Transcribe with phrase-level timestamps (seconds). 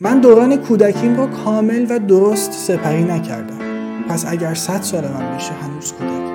[0.00, 3.58] من دوران کودکیم رو کامل و درست سپری نکردم.
[4.08, 6.32] پس اگر صد سال من بشه هنوز کودک.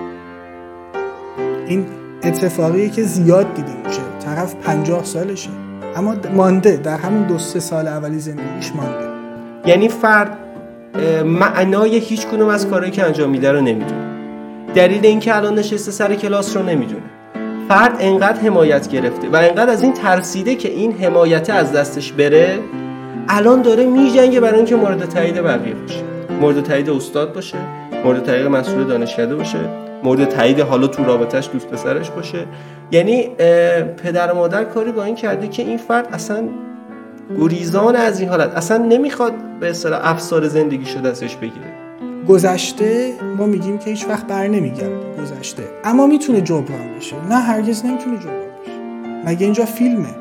[1.67, 1.85] این
[2.23, 4.01] اتفاقیه که زیاد دیده میشه.
[4.25, 5.49] طرف پنجاه سالشه.
[5.95, 6.77] اما مانده.
[6.77, 9.07] در همون دو سه سال اولی زندگیش مانده.
[9.65, 10.37] یعنی فرد
[11.25, 14.13] معنای هیچ کنوم از کارهایی که انجام میده رو نمی‌دونه.
[14.75, 17.03] دلیل اینکه الان نشسته سر کلاس رو نمی‌دونه.
[17.67, 22.59] فرد انقدر حمایت گرفته و انقدر از این ترسیده که این حمایت از دستش بره
[23.29, 26.03] الان داره میجنگه برای اینکه مورد تایید بقیه باشه.
[26.41, 27.57] مورد تایید استاد باشه
[28.05, 29.59] مورد تایید مسئول دانشکده باشه
[30.03, 32.45] مورد تایید حالا تو رابطهش دوست پسرش باشه.
[32.91, 33.29] یعنی
[34.03, 36.43] پدر و مادر کاری با این کرده که این فرد اصلا
[37.39, 41.65] گریزان از این حالت اصلا نمی‌خواد به اصطلاح افسار زندگی شده ازش بگیره.
[42.27, 45.63] گذشته ما میگیم که هیچ وقت بر نمیگرده گذشته.
[45.83, 47.15] اما می‌تونه جبران بشه.
[47.29, 48.71] نه هرگز نمی‌تونه جبران بشه.
[49.25, 50.15] مگه اینجا فیلمه؟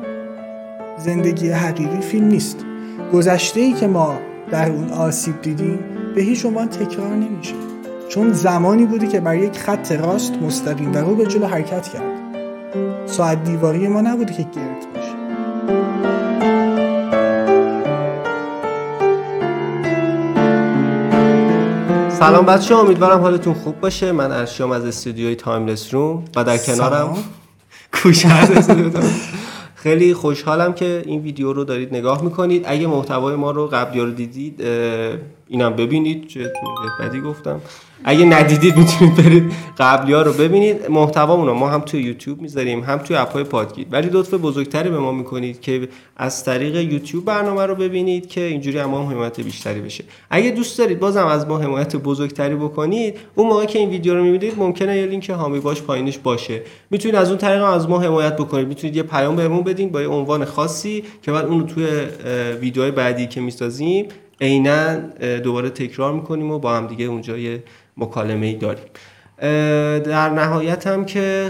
[0.97, 2.65] زندگی حقیقی فیلم نیست.
[3.13, 4.19] گذشته ای که ما
[4.51, 5.79] در اون آسیب دیدیم
[6.15, 7.53] به هیچ عنوان تکرار نمیشه.
[8.09, 12.03] چون زمانی بوده که بر یک خط راست مستقیم و رو به جلو حرکت کرد.
[13.05, 15.13] ساعت دیواری ما نبوده که گرد باشه
[22.19, 24.11] سلام بچه امیدوارم حالتون خوب باشه.
[24.11, 27.17] من ارشیام از استودیوی تایملس روم و در کنارم
[27.91, 28.63] کوشر
[29.83, 32.63] خیلی خوشحالم که این ویدیو رو دارید نگاه می‌کنید.
[32.65, 34.63] اگه محتوای ما رو قبلی رو دیدید
[35.53, 36.51] اینم ببینید چه
[36.99, 37.61] بدی گفتم.
[38.03, 40.89] اگه ندیدید می‌تونید برید قبلی ها رو ببینید.
[40.89, 43.87] محتوامون رو ما هم توی یوتیوب می‌ذاریم هم توی اپهای پادگیر.
[43.91, 45.87] ولی لطف بزرگتری به ما می‌کنید که
[46.17, 50.03] از طریق یوتیوب برنامه رو ببینید که اینجوری هم حمایت بیشتری بشه.
[50.29, 54.23] اگه دوست دارید بازم از ما حمایت بزرگتری بکنید اون موقع که این ویدیو رو
[54.23, 56.61] می‌بینید ممکنه یه لینک هامی باش پایینش باشه.
[56.89, 58.67] می‌تونید از اون طریق از ما حمایت بکنید.
[58.67, 61.85] می‌تونید یه پیام بهمون بدین با یه عنوان خاصی که بعد اون رو توی
[62.61, 64.05] ویدیوهای بعدی که می‌سازیم
[64.43, 64.95] عینا
[65.37, 67.63] دوباره تکرار می‌کنیم و با هم دیگه اونجا یه
[67.97, 68.85] مکالمه ای داریم
[69.99, 71.49] در نهایت هم که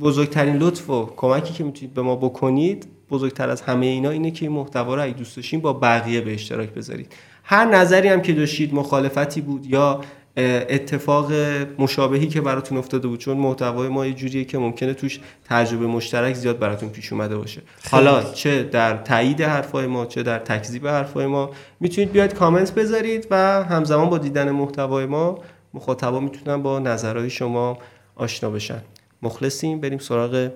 [0.00, 4.46] بزرگترین لطف و کمکی که می‌تونید به ما بکنید بزرگتر از همه اینا اینه که
[4.46, 7.12] این محتوا رو اگه دوست داشتین با بقیه به اشتراک بذارید.
[7.44, 10.00] هر نظری هم که داشتید مخالفتی بود یا
[10.38, 11.32] اتفاق
[11.78, 16.34] مشابهی که براتون افتاده بود چون محتوای ما یه جوریه که ممکنه توش تجربه مشترک
[16.34, 17.62] زیاد براتون پیش اومده باشه.
[17.90, 21.50] حالا چه در تایید حرفای ما چه در تکذیب حرفای ما
[21.80, 25.38] می‌تونید بیاید کامنت بذارید و همزمان با دیدن محتوای ما
[25.74, 27.78] مخاطبا می‌تونن با نظرهای شما
[28.16, 28.82] آشنا بشن.
[29.22, 30.50] مخلصیم بریم سراغ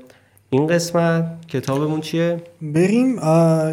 [0.50, 1.46] این قسمت.
[1.48, 3.16] کتابمون چیه؟ بریم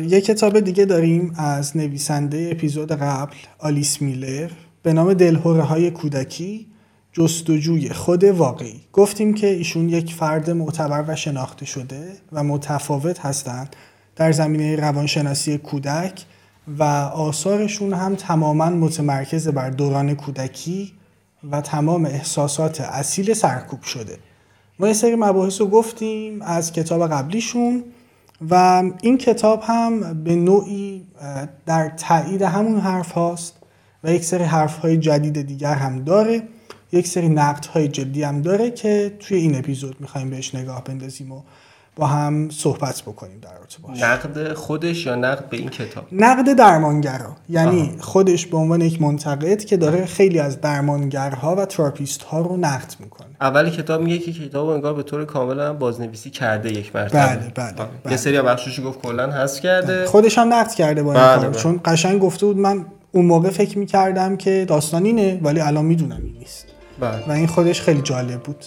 [0.07, 4.49] یه کتاب دیگه داریم از نویسنده اپیزود قبل آلیس میلر.
[4.83, 6.67] به نام دلهوره های کودکی
[7.13, 8.81] جستجوی خود واقعی.
[8.93, 13.75] گفتیم که ایشون یک فرد معتبر و شناخته شده و متفاوت هستند.
[14.15, 16.25] در زمینه روانشناسی کودک
[16.77, 20.93] و آثارشون هم تماما متمرکز بر دوران کودکی
[21.51, 24.17] و تمام احساسات اصیل سرکوب شده.
[24.79, 27.83] ما یه سری مباحث رو گفتیم از کتاب قبلیشون
[28.49, 31.05] و این کتاب هم به نوعی
[31.65, 33.58] در تایید همون حرف هاست.
[34.03, 36.43] و یک سری حرف های جدید دیگر هم داره.
[36.91, 41.31] یک سری نقد های جدی هم داره که توی این اپیزود می‌خوایم بهش نگاه بندازیم
[41.31, 41.41] و
[41.95, 47.35] با هم صحبت بکنیم در رابطه نقد خودش یا نقد به این کتاب؟ نقد درمانگرا.
[47.49, 52.57] یعنی خودش به عنوان یک منتقد که داره خیلی از درمانگرها و تراپیست ها رو
[52.57, 53.27] نقد می‌کنه.
[53.41, 57.19] اولی کتاب میگه که کتاب انگار به طور کاملا بازنویسی کرده یک مرتبه.
[57.19, 58.11] بله بله, بله.
[58.11, 59.97] یه سری بخشش گفت کلا هست کرده.
[59.97, 60.05] بله.
[60.05, 61.59] خودش هم نقد کرده با این بله بله.
[61.59, 66.21] چون قشنگ گفته بود من اون موقع فکر می‌کردم که داستان اینه ولی الان می‌دونم
[66.23, 66.65] این نیست.
[66.99, 67.25] بله.
[67.27, 68.65] و این خودش خیلی جالب بود.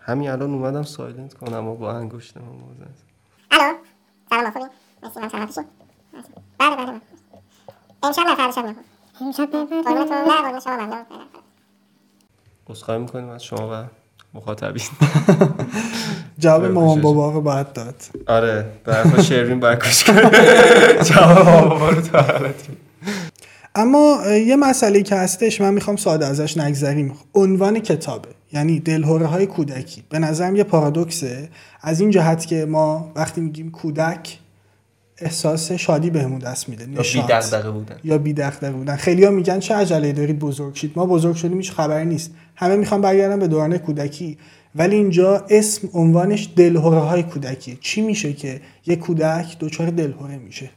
[0.00, 2.90] همین الان اومدم سایلنت کنم و با انگشتم موزه
[3.50, 3.74] الو
[4.30, 4.64] سلام خوبی.
[5.02, 5.64] مرسی من سلامتی شد
[6.58, 7.00] بله بله
[8.02, 8.84] امشب نه فردا شب می‌خوام
[9.20, 10.76] امشب قربونت نه قربون شما.
[10.76, 11.04] ممنون
[12.70, 13.84] عذرخواهی می‌کنیم از شما و
[14.34, 14.82] مخاطبین.
[16.38, 17.94] جواب مامان بابا رو باید داد.
[18.26, 20.30] آره در شیرین باید کش کنه.
[21.10, 22.72] جواب مامان بابا رو تو
[23.74, 27.14] اما یه مسئله که هستش من می‌خوام ساده ازش نگذریم.
[27.34, 28.28] عنوان کتابه.
[28.52, 30.02] یعنی دلهوره های کودکی.
[30.08, 31.48] به نظرم یه پارادوکسه.
[31.82, 34.38] از این جهت که ما وقتی میگیم کودک
[35.18, 36.84] احساس شادی بهمون دست میده.
[36.90, 37.96] یا بی دغدغه بودن.
[38.04, 38.96] یا بی دغدغه بودن.
[38.96, 40.92] خیلی ها میگن چه عجله دارید بزرگ شید.
[40.96, 42.30] ما بزرگ شدیم هیچ خبری نیست.
[42.56, 44.38] همه می‌خوان برگردن به دوران کودکی.
[44.74, 47.78] ولی اینجا اسم عنوانش دلهوره های کودکی.
[47.80, 50.70] چی میشه که یه کودک دچار دلهوره میشه؟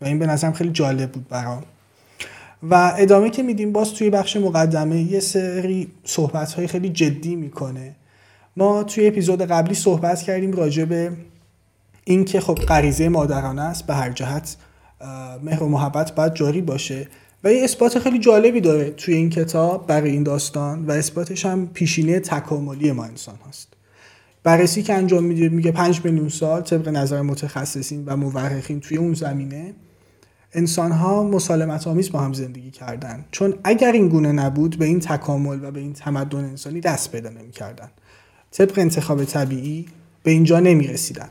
[0.00, 1.62] و این به نظرم خیلی جالب بود برام.
[2.70, 7.94] و ادامه که میدیم باز توی بخش مقدمه یه سری صحبت های خیلی جدی می‌کنه.
[8.56, 11.12] ما توی اپیزود قبلی صحبت کردیم راجع به
[12.04, 14.56] اینکه خب غریزه مادرانه است به هر جهت
[15.42, 17.08] مهر و محبت باید جاری باشه.
[17.44, 21.66] و یه اثبات خیلی جالبی داره توی این کتاب برای این داستان و اثباتش هم
[21.66, 23.68] پیشینه تکاملی ما انسان هست
[24.42, 29.14] بررسی که انجام میده میگه 5 میلیون سال طبق نظر متخصصین و مورخین توی اون
[29.14, 29.74] زمینه.
[30.54, 33.24] انسان ها مسالمت آمیز با هم زندگی کردن.
[33.30, 37.30] چون اگر این گونه نبود به این تکامل و به این تمدن انسانی دست پیدا
[37.30, 37.88] نمی‌کردن.
[38.52, 39.86] طبق انتخاب طبیعی
[40.22, 41.28] به اینجا نمی رسیدن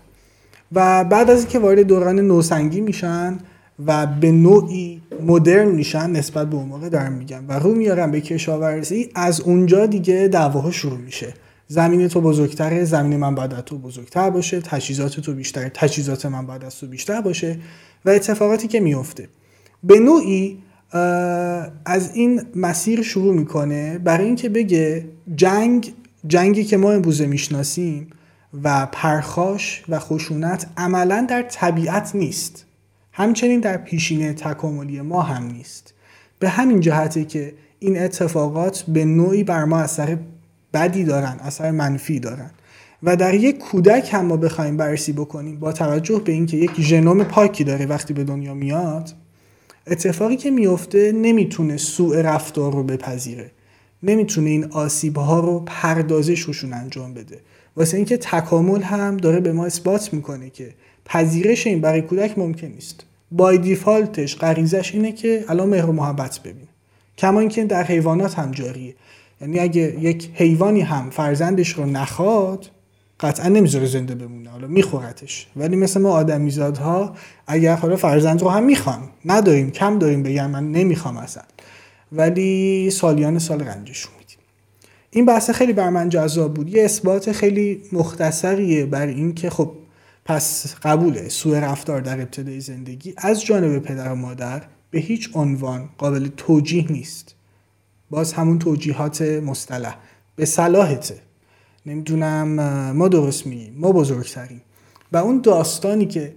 [0.72, 3.40] و بعد از اینکه وارد دوران نوسنگی میشن
[3.86, 7.44] و به نوعی مدرن میشن نسبت به اون موقع دارم میگم.
[7.48, 11.34] و رو میارن به کشاورزی از اونجا دیگه دعواها شروع میشه.
[11.68, 16.64] زمین تو بزرگتره زمین من باید تو بزرگتر باشه تجهیزات تو بیشتر تجهیزات من باید
[16.64, 17.60] از تو بیشتر باشه.
[18.06, 19.30] و اتفاقاتی که میفته
[19.84, 20.60] به نوعی
[21.86, 25.06] از این مسیر شروع می‌کنه برای اینکه بگه
[25.36, 25.94] جنگ
[26.28, 28.08] جنگی که ما امروزه می‌شناسیم
[28.64, 32.66] و پرخاش و خشونت عملا در طبیعت نیست.
[33.12, 35.94] همچنین در پیشینه تکاملی ما هم نیست.
[36.40, 40.18] به همین جهته که این اتفاقات به نوعی بر ما اثر
[40.74, 42.52] بدی دارن اثر منفی دارن.
[43.04, 47.24] و در یک کودک هم ما بخوایم بررسی بکنیم با توجه به اینکه یک ژنوم
[47.24, 49.14] پاکی داره وقتی به دنیا میاد
[49.88, 53.52] اتفاقی که میفته نمی‌تونه سوء رفتار رو بپذیره.
[54.04, 57.40] نمی‌تونه این آسیب ها رو پردازششون انجام بده.
[57.78, 60.74] واسه اینکه تکامل هم داره به ما اثبات می‌کنه که
[61.06, 63.06] پذیرش این برای کودک ممکن نیست.
[63.32, 66.68] بای دیفالتش غریزش اینه که الان مهر و محبت ببینه
[67.18, 68.96] کما اینکه در حیوانات هم جاریه.
[69.42, 72.70] یعنی اگه یک حیوانی هم فرزندش رو نخواد
[73.24, 75.48] قطعا نمی‌ذاره زنده بمونه حالا میخورتش.
[75.56, 77.16] ولی مثل ما آدمیزادها
[77.48, 81.44] اگر حالا فرزند رو هم می‌خوام نداریم کم داریم بگم من نمی‌خوام اصلا.
[82.12, 84.38] ولی سالیان سال رنجشون میدیم.
[85.12, 86.70] این بحث خیلی بر من جذاب بود.
[86.70, 89.72] یه اثبات خیلی مختصریه بر این که خب
[90.26, 93.14] پس قبوله سوء رفتار در ابتدای زندگی.
[93.18, 94.62] از جانب پدر و مادر
[94.92, 97.36] به هیچ عنوان قابل توجیه نیست.
[98.10, 99.96] باز همون توجیهات مصطلح.
[100.36, 101.16] به صلاحته.
[101.86, 102.48] نمی‌دونم
[102.92, 104.62] ما درست میگیم ما بزرگتریم.
[105.12, 106.34] و اون داستانی که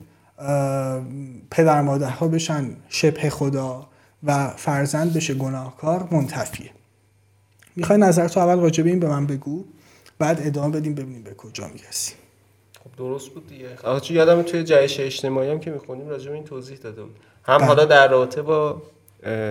[1.50, 3.86] پدر مادرها بشن شبه خدا
[4.24, 6.70] و فرزند بشه گناهکار منتفیه.
[7.76, 9.64] می‌خوای نظر تو اول راجع به این به من بگو
[10.18, 12.16] بعد ادامه بدیم ببینیم به کجا می‌رسیم
[12.84, 13.68] خب درست بود دیگه.
[13.84, 17.58] آخه یادم توی جهش اجتماعی هم که می‌خونیم راجع به این توضیح داده بود هم
[17.58, 17.66] بله.
[17.66, 18.82] حالا در رابطه با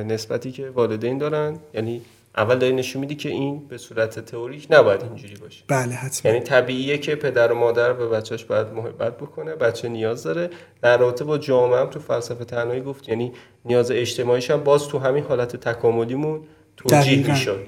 [0.07, 2.01] نسبتی که والدین دارن یعنی
[2.38, 5.64] اول داری نشون میدی که این به صورت تئوریک نباید اینجوری باشه.
[5.68, 6.32] بله حتما.
[6.32, 10.50] یعنی طبیعیه که پدر و مادر به بچهش باید محبت بکنه بچه نیاز داره.
[10.82, 13.32] در رابطه با جامعه هم تو فلسفه تنهایی گفت یعنی
[13.66, 16.42] نیاز اجتماعیش هم باز تو همین حالت تکاملیمون
[16.78, 17.68] توجیه می‌شد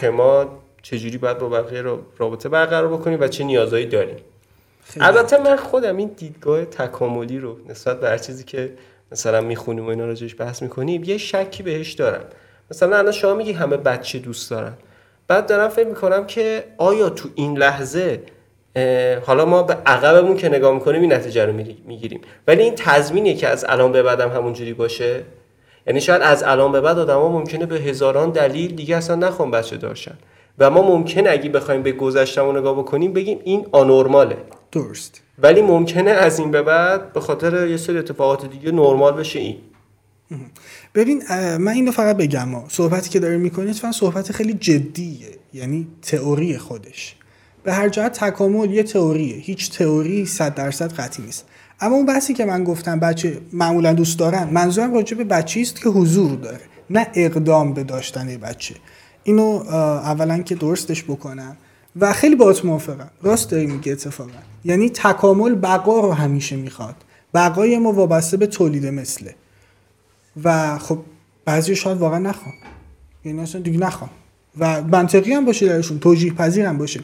[0.00, 1.82] که ما چجوری باید با بقیه
[2.18, 4.16] رابطه برقرار بکنیم و چه نیازهایی داریم.
[5.00, 8.72] البته من خودم این دیدگاه تکاملی رو نسبت به هر چیزی که
[9.12, 12.24] مثلا می‌خونیم و اینا راجعش بحث می‌کنیم یه شکی بهش دارم.
[12.70, 14.72] مثلا الان شما میگی همه بچه دوست دارن.
[15.28, 18.22] بعد دارم فکر می‌کنم که آیا تو این لحظه
[19.26, 21.52] حالا ما به عقبمون که نگاه می‌کنیم این نتیجه رو
[21.86, 22.20] می‌گیریم.
[22.46, 25.22] ولی این تضمینیه که از الان به بعدم همونجوری باشه.
[25.86, 29.76] یعنی شاید از الان به بعد آدما ممکنه به هزاران دلیل دیگه اصلا نخوام بچه
[29.76, 30.18] داشتن
[30.58, 34.36] و ما ممکنه اگه بخوایم به گذشتمون نگاه بکنیم بگیم این آنورماله.
[34.72, 35.22] درست.
[35.38, 39.56] ولی ممکنه از این به بعد به خاطر یه سری اتفاقات دیگه نرمال بشه این.
[40.94, 41.22] ببین
[41.56, 45.28] من اینو فقط بگم صحبتی که داره می‌کنید فقط صحبت خیلی جدیه.
[45.52, 47.16] یعنی تئوری خودش.
[47.64, 49.36] به هر جهت تکامل یه تئوریه.
[49.36, 51.44] هیچ تئوری صد درصد قطعی نیست.
[51.80, 55.82] اما اون بحثی که من گفتم بچه معمولا دوست دارن منظورم راجع به بچه است
[55.82, 58.74] که حضور داره نه اقدام به داشتن بچه.
[59.22, 59.62] اینو
[60.04, 61.56] اولا که درستش بکنم.
[62.00, 63.10] و خیلی باهات موافقم.
[63.22, 64.30] راست داری میگه اتفاقا.
[64.64, 66.94] یعنی تکامل بقا رو همیشه می‌خواد.
[67.34, 69.34] بقای ما وابسته به تولید مثله.
[70.44, 70.98] و خب
[71.44, 72.54] بعضی شاید واقعا نخوام
[73.24, 74.10] یعنی اصلا دیگه نخوام
[74.58, 77.00] و منطقی هم باشه درشون توجیه پذیر هم باشه.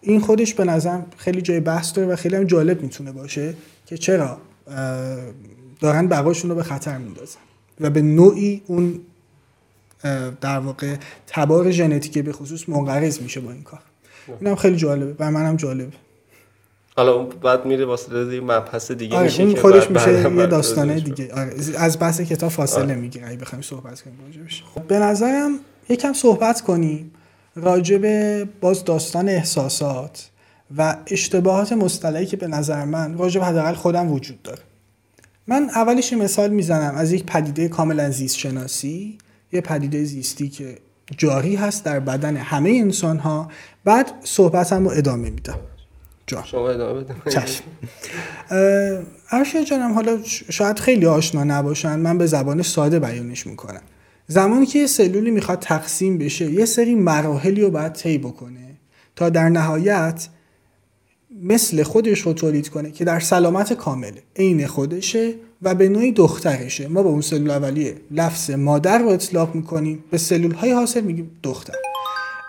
[0.00, 3.54] این خودش به نظرم خیلی جای بحث داره و خیلی هم جالب می‌تونه باشه
[3.86, 4.38] که چرا
[5.80, 7.40] دارن بقاشون رو به خطر میندازن
[7.80, 9.00] و به نوعی اون
[10.40, 10.96] در واقع
[11.26, 13.80] تبار ژنتیکی به خصوص منقرض میشه با این کار.
[14.40, 15.92] اینم خیلی جالبه و منم جالبه.
[16.96, 21.00] حالا اون بعد میره واسه یه مبحث دیگه آره میشه اون خودش میشه یه داستانه
[21.00, 21.34] دیگه.
[21.34, 22.94] آره از بحث کتاب فاصله آره.
[22.94, 27.10] می‌گیره اگه بخوایم صحبت کنیم راجبش خب به نظرم یکم صحبت کنیم
[27.56, 30.30] راجب باز داستان احساسات
[30.76, 34.62] و اشتباهات مصطلحی که به نظر من راجب حداقل خودم وجود داره.
[35.46, 39.18] من اولش مثال می‌زنم از یک پدیده کاملا زیست شناسی
[39.52, 40.78] یه پدیده زیستی که
[41.18, 43.50] جاری هست در بدن همه انسان ها
[43.84, 45.58] بعد صحبتم رو ادامه میدم.
[46.26, 46.42] جا.
[46.44, 47.64] شما ادامه چشم.
[49.64, 50.18] جانم حالا
[50.50, 53.82] شاید خیلی آشنا نباشن من به زبان ساده بیانش می‌کنم.
[54.26, 58.76] زمانی که یه سلولی می‌خواد تقسیم بشه یه سری مراحلی رو باید طی بکنه
[59.16, 60.28] تا در نهایت
[61.42, 66.88] مثل خودش رو تولید کنه که در سلامت کامله عین خودشه و به نوعی دخترشه.
[66.88, 70.04] ما به اون سلول اولیه لفظ مادر رو اطلاق می‌کنیم.
[70.10, 71.74] به سلول های حاصل میگیم دختر.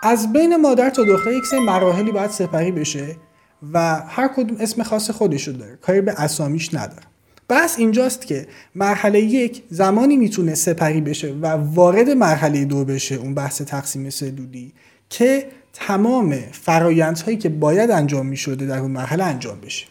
[0.02, 3.16] از بین مادر تا دختر یک سری مراحلی باید سپری بشه
[3.72, 5.78] و هر کدوم اسم خاص خودش رو داره.
[5.82, 7.02] کاری به اسامیش نداره.
[7.48, 13.34] بس اینجاست که مرحله یک زمانی می‌تونه سپری بشه و وارد مرحله دو بشه اون
[13.34, 14.72] بحث تقسیم سلولی
[15.10, 19.86] که تمام فرایندهایی که باید انجام می‌شده در اون مرحله انجام بشه.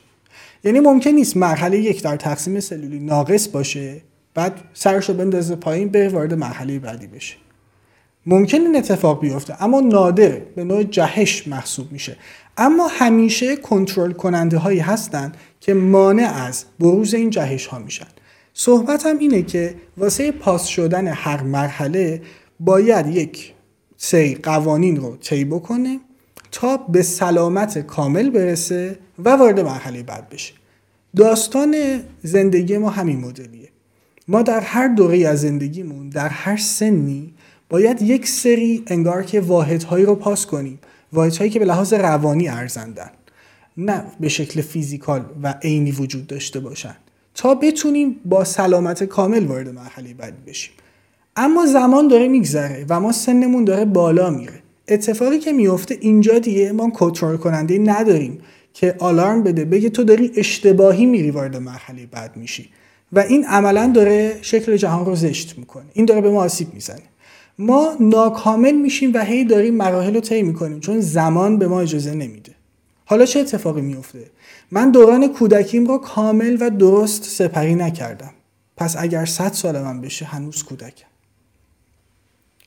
[0.63, 4.01] یعنی ممکن نیست مرحله یک در تقسیم سلولی ناقص باشه
[4.33, 7.35] بعد سرش رو بندازه پایین به وارد مرحله بعدی بشه.
[8.25, 12.17] ممکن این اتفاق بیفته اما نادر به نوع جهش محسوب میشه.
[12.57, 18.07] اما همیشه کنترل کننده هایی هستن که مانع از بروز این جهش ها میشن.
[18.53, 22.21] صحبت هم اینه که واسه پاس شدن هر مرحله
[22.59, 23.53] باید یک
[23.97, 25.99] سری قوانین رو طی بکنه
[26.51, 30.53] تا به سلامت کامل برسه و وارد مرحله بعد بشه.
[31.15, 33.69] داستان زندگی ما همین مدلیه.
[34.27, 37.33] ما در هر دوره از زندگیمون در هر سنی
[37.69, 40.79] باید یک سری انگار که واحدهایی رو پاس کنیم.
[41.13, 43.09] واحدهایی که به لحاظ روانی ارزندن
[43.77, 46.95] نه به شکل فیزیکال و عینی وجود داشته باشن.
[47.35, 50.73] تا بتونیم با سلامت کامل وارد مرحله بعدی بشیم.
[51.35, 54.61] اما زمان داره میگذره و ما سنمون داره بالا میره.
[54.87, 58.39] اتفاقی که میفته اینجا دیگه ما کنترل کننده نداریم
[58.73, 62.69] که آلارم بده بگه تو داری اشتباهی میری وارد مرحله بعد میشی.
[63.13, 65.85] و این عملا داره شکل جهان رو زشت می‌کنه.
[65.93, 67.01] این داره به ما آسیب می‌زنه.
[67.59, 72.13] ما ناکامل میشیم و هی داریم مراحل رو طی می‌کنیم چون زمان به ما اجازه
[72.13, 72.51] نمیده.
[73.05, 74.25] حالا چه اتفاقی میفته
[74.71, 78.31] من دوران کودکیم رو کامل و درست سپری نکردم.
[78.77, 81.07] پس اگر 100 سال من بشه هنوز کودکم.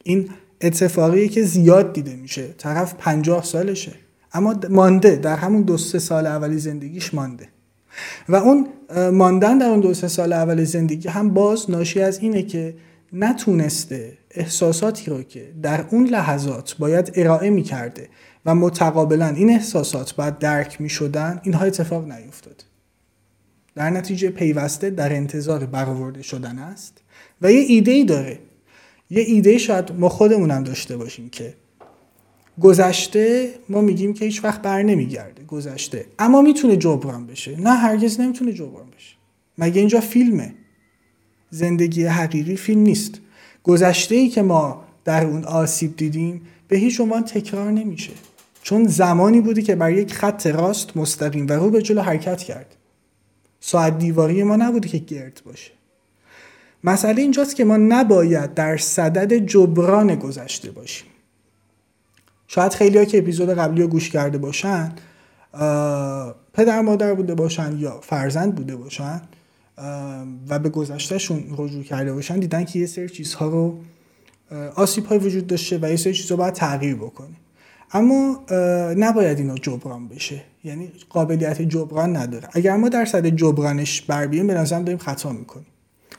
[0.04, 0.28] این
[0.61, 2.54] اتفاقیه که زیاد دیده میشه.
[2.59, 3.92] طرف 50 سالشه.
[4.32, 5.16] اما مانده.
[5.16, 7.49] در همون دو سه سال اولی زندگیش مانده.
[8.28, 8.68] و اون
[9.12, 12.75] ماندن در اون دو سه سال اول زندگی هم باز ناشی از اینه که
[13.12, 18.09] نتونسته احساساتی رو که در اون لحظات باید ارائه می‌کرده
[18.47, 22.65] و متقابلا این احساسات باید درک می‌شدن اینها اتفاق نیفتاد.
[23.75, 26.99] در نتیجه پیوسته در انتظار برآورده شدن است
[27.43, 28.39] و یه ایده ای داره.
[29.11, 31.55] یه ایده شاید ما خودمونم داشته باشیم که
[32.61, 37.61] گذشته ما میگیم که هیچ وقت بر نمیگرده گذشته اما می‌تونه جبران بشه.
[37.61, 39.15] نه هرگز نمی‌تونه جبران بشه.
[39.59, 40.55] مگه اینجا فیلمه؟
[41.51, 43.21] زندگی حقیقی فیلم نیست.
[43.62, 48.12] گذشته ای که ما در اون آسیب دیدیم به هیچ عنوان تکرار نمیشه.
[48.62, 52.76] چون زمانی بودی که بر یک خط راست مستقیم و رو به جلو حرکت کرد.
[53.61, 55.71] ساعت دیواری ما نبودی که گرد باشه.
[56.85, 61.09] مسئله اینجاست که ما نباید در صدد جبران گذشته باشیم.
[62.47, 64.93] شاید خیلی ها که اپیزود قبلی رو گوش کرده باشن
[66.52, 69.21] پدر مادر بوده باشن یا فرزند بوده باشن
[70.49, 73.79] و به گذشتهشون رجوع کرده باشن دیدن که یه سری چیزها رو
[74.75, 77.37] آسیب های وجود داشته و یه سری چیزها باید تغییر بکنه.
[77.93, 78.45] اما
[78.97, 80.43] نباید اینا جبران بشه.
[80.65, 82.49] یعنی قابلیت جبران نداره.
[82.53, 85.67] اگر ما در صد جبرانش بر بیایم به نظرم داریم خطا می‌کنیم.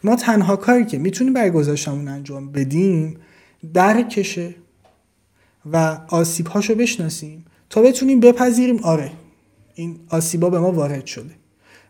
[0.03, 3.17] ما تنها کاری که می‌تونیم برای گذاشتمون انجام بدیم
[3.73, 4.55] درکشه
[5.71, 8.79] و آسیب هاشو بشناسیم تا بتونیم بپذیریم.
[8.83, 9.11] آره
[9.75, 11.40] این آسیبا به ما وارد شده.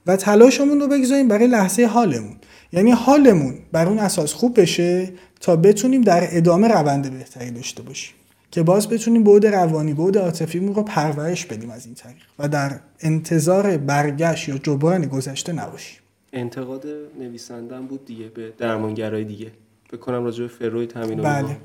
[0.08, 2.36] و تلاشمون رو بگذاریم برای لحظه حالمون.
[2.72, 8.15] یعنی حالمون بر اون اساس خوب بشه تا بتونیم در ادامه روند بهتری داشته باشیم.
[8.51, 12.79] که باز بتونیم بود روانی بود عاطفیمون رو پرورش بدیم از این طریق و در
[13.00, 16.00] انتظار برگشت یا جبران گذشته نباشیم.
[16.34, 16.86] انتقاد
[17.20, 19.51] نویسندم بود دیگه به درمانگرای دیگه.
[19.93, 21.58] بکنم راجع به فروید همین بله.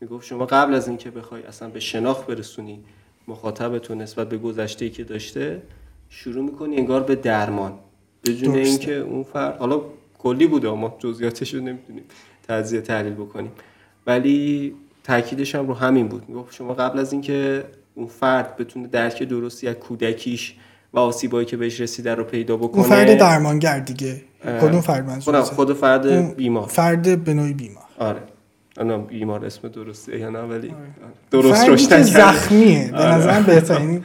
[0.00, 0.26] می‌گفت.
[0.26, 2.80] شما قبل از اینکه بخوای اصلا به شناخت برسونی
[3.28, 5.62] مخاطبتون نسبت به گذشته که داشته
[6.10, 7.72] شروع می‌کنی انگار به درمان.
[8.24, 9.80] بدون اینکه اون فرد حالا
[10.18, 12.02] کلی بوده ما جزئیاتش رو نمی‌تونیم
[12.48, 13.52] تجزیه تحلیل بکنیم.
[14.06, 14.74] ولی
[15.04, 16.28] تاکیدش هم رو همین بود.
[16.28, 17.64] می‌گفت شما قبل از اینکه
[17.94, 20.54] اون فرد بتونه درک درستی از کودکیش
[20.94, 24.22] و آسیبایی که بهش رسیده رو پیدا بکنه اون فرد درمانگر دیگه.
[24.44, 26.66] کدوم فرد منظور خود فرد بیمار.
[26.66, 27.84] فرد به نوعی بیمار.
[27.98, 28.20] آره.
[28.78, 30.76] انا بیمار اسم درسته یا نه ولی آره.
[31.30, 32.88] درست روش زخمیه.
[32.92, 33.14] به آره.
[33.14, 34.04] نظرم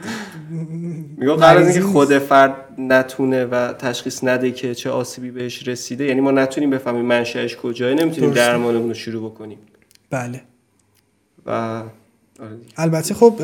[1.16, 6.04] میگه قرار اینکه خود فرد نتونه و تشخیص نده که چه آسیبی بهش رسیده.
[6.04, 9.58] یعنی ما نتونیم بفهمیم منشأش کجاست نمی‌تونیم درمانمون رو شروع بکنیم.
[10.10, 10.42] بله.
[11.46, 11.82] و
[12.76, 13.40] البته خب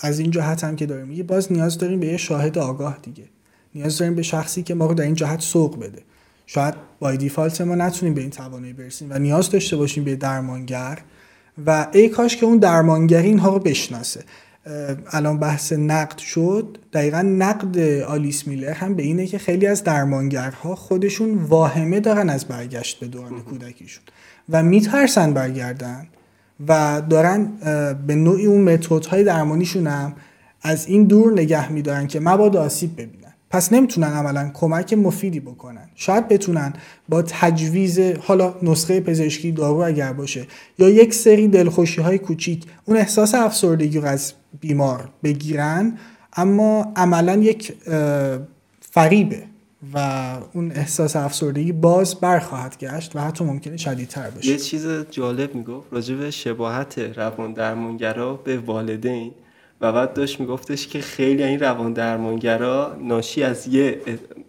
[0.00, 1.06] از این جهت هم که داریم.
[1.06, 3.24] میگه باز نیاز داریم به یه شاهد آگاه دیگه.
[3.74, 6.02] نیاز داریم به شخصی که ما رو در این جهت سوق بده.
[6.46, 10.98] شاید بای دیفالت ما نتونیم به این توانایی برسیم و نیاز داشته باشیم به درمانگر
[11.66, 14.24] و ای کاش که اون درمانگری اینها رو بشناسه.
[15.12, 16.78] الان بحث نقد شد.
[16.92, 22.44] دقیقا نقد آلیس میلر هم به اینه که خیلی از درمانگرها خودشون واهمه دارن از
[22.44, 24.02] برگشت به دوران کودکیشون
[24.48, 26.06] و میترسن برگردن
[26.68, 27.52] و دارن
[28.06, 30.12] به نوعی اون متدهای درمانیشون هم
[30.62, 33.32] از این دور نگه میدارن که مبادا آسیب ببینن.
[33.50, 35.88] پس نمی‌تونن عملا کمک مفیدی بکنن.
[35.94, 36.72] شاید بتونن
[37.08, 40.46] با تجویز حالا نسخه پزشکی دارو اگر باشه
[40.78, 45.98] یا یک سری دلخوشی های کوچیک اون احساس افسردگی رو از بیمار بگیرن
[46.36, 47.72] اما عملا یک
[48.90, 49.42] فریبه
[49.94, 49.98] و
[50.52, 54.48] اون احساس افسردگی باز برخواهد گشت و حتی ممکنه شدیدتر بشه.
[54.48, 59.32] یه چیز جالب می‌گفت راجع به شباهت روان درمانگرا به والدین
[59.80, 64.00] و بعد داشت میگفتش که خیلی این روان درمانگرا ناشی از یه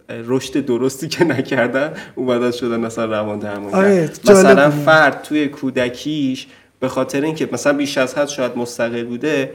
[0.09, 3.77] رشد درستی که نکردن اومدن شدن مثلا روان درمانگر.
[3.77, 6.47] آره مثلا فرد توی کودکیش
[6.79, 9.53] به خاطر اینکه مثلا بیش از حد شاید مستقل بوده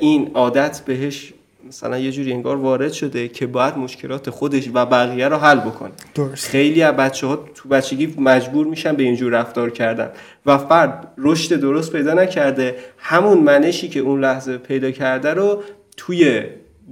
[0.00, 1.32] این عادت بهش
[1.68, 5.92] مثلا یه جوری انگار وارد شده که باید مشکلات خودش و بقیه رو حل بکنه
[6.14, 6.48] درست.
[6.48, 10.10] خیلی از بچه ها تو بچگی مجبور میشن به اینجور رفتار کردن
[10.46, 15.62] و فرد رشد درست پیدا نکرده همون منشی که اون لحظه پیدا کرده رو
[15.96, 16.42] توی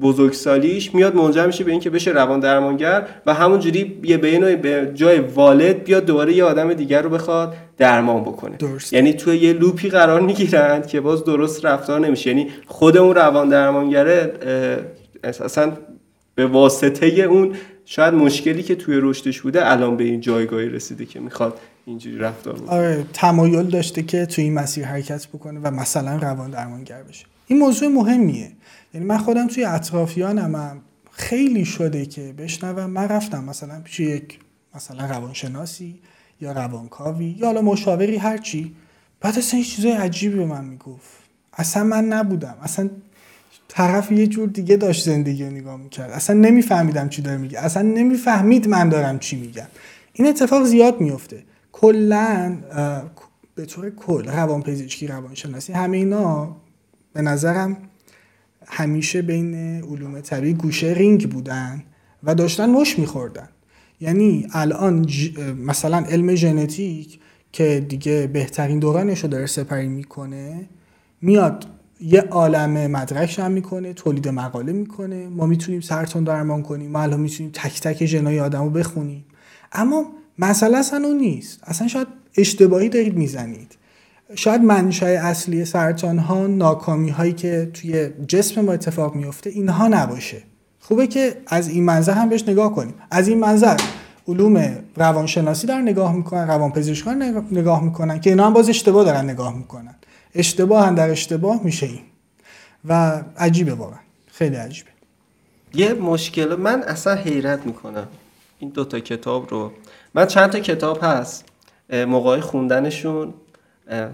[0.00, 5.18] بزرگسالیش میاد منجر میشه به اینکه بشه روان درمانگر و همونجوری یه به به جای
[5.18, 8.56] والد بیاد دوباره یه آدم دیگر رو بخواد درمان بکنه.
[8.56, 8.92] درست.
[8.92, 12.30] یعنی توی یه لوپی قرار می‌گیرند که باز درست رفتار نمیشه.
[12.30, 14.32] یعنی خود اون روان درمانگره
[15.24, 15.72] اساسا
[16.34, 17.54] به واسطه اون
[17.84, 22.54] شاید مشکلی که توی رشدش بوده الان به این جایگاهی رسیده که می‌خواد اینجوری رفتار
[22.54, 22.70] بکنه.
[22.70, 27.26] آره تمایل داشته که توی این مسیر حرکت بکنه و مثلا روان درمانگر بشه.
[27.46, 28.48] این موضوع مهمیه.
[28.94, 30.80] یعنی من خودم توی اطرافیانم
[31.10, 32.90] خیلی شده که بشنوم.
[32.90, 34.38] من رفتم مثلا پیش یک
[34.74, 35.98] مثلا روانشناسی
[36.40, 38.74] یا روانکاوی یا حالا مشاوری هرچی
[39.20, 41.10] بعد اصلا این چیزای عجیبی به من می‌گفت.
[41.52, 42.56] اصلا من نبودم.
[42.62, 42.90] اصلا
[43.68, 46.10] طرف یه جور دیگه داشت زندگی رو نگاه می‌کرد.
[46.10, 47.58] اصلا نمیفهمیدم چی داره میگه.
[47.58, 49.66] اصلا نمی‌فهمید من دارم چی میگم.
[50.12, 52.56] این اتفاق زیاد میفته کلا
[53.54, 56.56] به طور کل روانپزشکی روانشناسی همه اینا
[57.12, 57.76] به نظرم
[58.70, 59.54] همیشه بین
[59.84, 61.84] علوم طبیعی گوشه رینگ بودن
[62.22, 63.48] و داشتن مش میخوردن.
[64.00, 65.06] یعنی الان
[65.66, 67.20] مثلا علم ژنتیک
[67.52, 70.68] که دیگه بهترین دورانش رو داره سپری می‌کنه
[71.22, 71.66] میاد
[72.00, 75.28] یه عالم مدرک جمع می‌کنه تولید مقاله می‌کنه.
[75.28, 79.24] ما می‌تونیم سرطان درمان کنیم ما الان می‌تونیم تک تک ژنای آدم رو بخونیم.
[79.72, 81.60] اما مسئله اصلا اون نیست.
[81.64, 82.06] اصلا شاید
[82.36, 83.76] اشتباهی دارید می‌زنید.
[84.34, 90.42] شاید منشأ اصلی سرطان ها ناکامی هایی که توی جسم ما اتفاق میفته اینها نباشه.
[90.80, 92.94] خوبه که از این منظر هم بهش نگاه کنیم.
[93.10, 93.76] از این منظر
[94.28, 99.56] علوم روانشناسی در نگاه می‌کنن روانپزشکان نگاه می‌کنن که اینا هم باز اشتباه دارن نگاه
[99.56, 99.94] می‌کنن.
[100.34, 102.00] اشتباه هم در اشتباه میشه این.
[102.88, 103.98] و عجیبه واقعا.
[104.26, 104.90] خیلی عجیبه.
[105.74, 108.06] یه مشکل من اصلا حیرت می‌کنم
[108.58, 109.72] این دوتا کتاب رو.
[110.14, 111.44] من چند تا کتاب هست
[111.92, 113.34] موقعی خوندنشون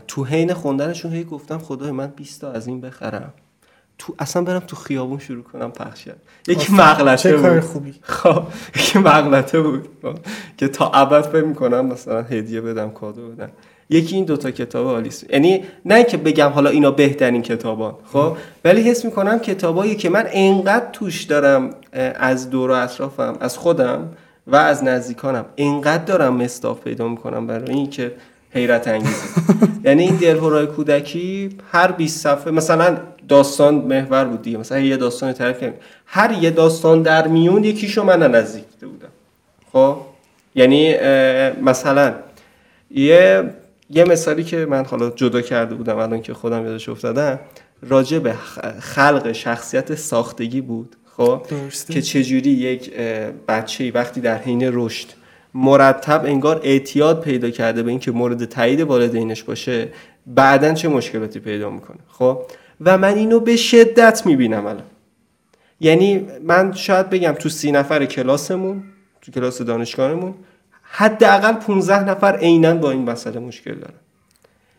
[0.09, 3.35] تو حین خوندنشون هی گفتم خدای من 20 تا از این بخرم.
[3.99, 6.09] تو اصلا برم تو خیابون شروع کنم پخش
[6.49, 7.61] یکی مغلطه بود.
[7.61, 7.95] خوبی.
[8.03, 8.43] خب
[8.77, 9.89] یکی مغلطه بود.
[10.57, 13.51] که تا ابد فکر می‌کنم مثلا هدیه بدم کادو بدم.
[13.91, 18.83] یکی این دوتا کتاب آلیس یعنی نه که بگم حالا اینا بهترین کتابان خب؟ ولی
[18.83, 21.71] حس می‌کنم کتابایی که من انقدر توش دارم
[22.15, 24.09] از دور و اطرافم از خودم
[24.47, 28.13] و از نزدیکانم انقدر دارم مستاف پیدا می‌کنم برای اینکه
[28.57, 29.29] حیرت انگیزه
[29.85, 35.33] یعنی این دلهورای کودکی هر 20 صفحه مثلا داستان محور بود دیگه مثلا یه داستان
[35.33, 35.65] طرف
[36.07, 39.09] هر یه داستان در میون یکیشو من نزدیک بودم.
[39.73, 39.97] خب؟
[40.55, 40.95] یعنی
[41.63, 42.15] مثلا
[42.91, 43.51] یه
[43.91, 47.39] یه مثالی که من حالا جدا کرده بودم الان که خودم یادش افتادم
[47.83, 48.35] راجع به
[48.81, 50.97] خلق شخصیت ساختگی بود.
[51.17, 51.43] خب؟
[51.91, 52.95] که چجوری یک
[53.49, 55.09] بچه وقتی در حین رشد
[55.57, 59.89] مرتب انگار اعتیاد پیدا کرده به اینکه مورد تایید والدینش باشه
[60.27, 62.43] بعدا چه مشکلاتی پیدا می‌کنه؟ خب؟
[62.81, 64.83] و من اینو به شدت می‌بینم الان.
[65.81, 68.83] یعنی من شاید بگم تو سی نفر کلاسمون
[69.23, 70.35] تو کلاس دانشگاهمون
[70.83, 73.95] حداقل 15 نفر عینا با این مسئله مشکل دارن.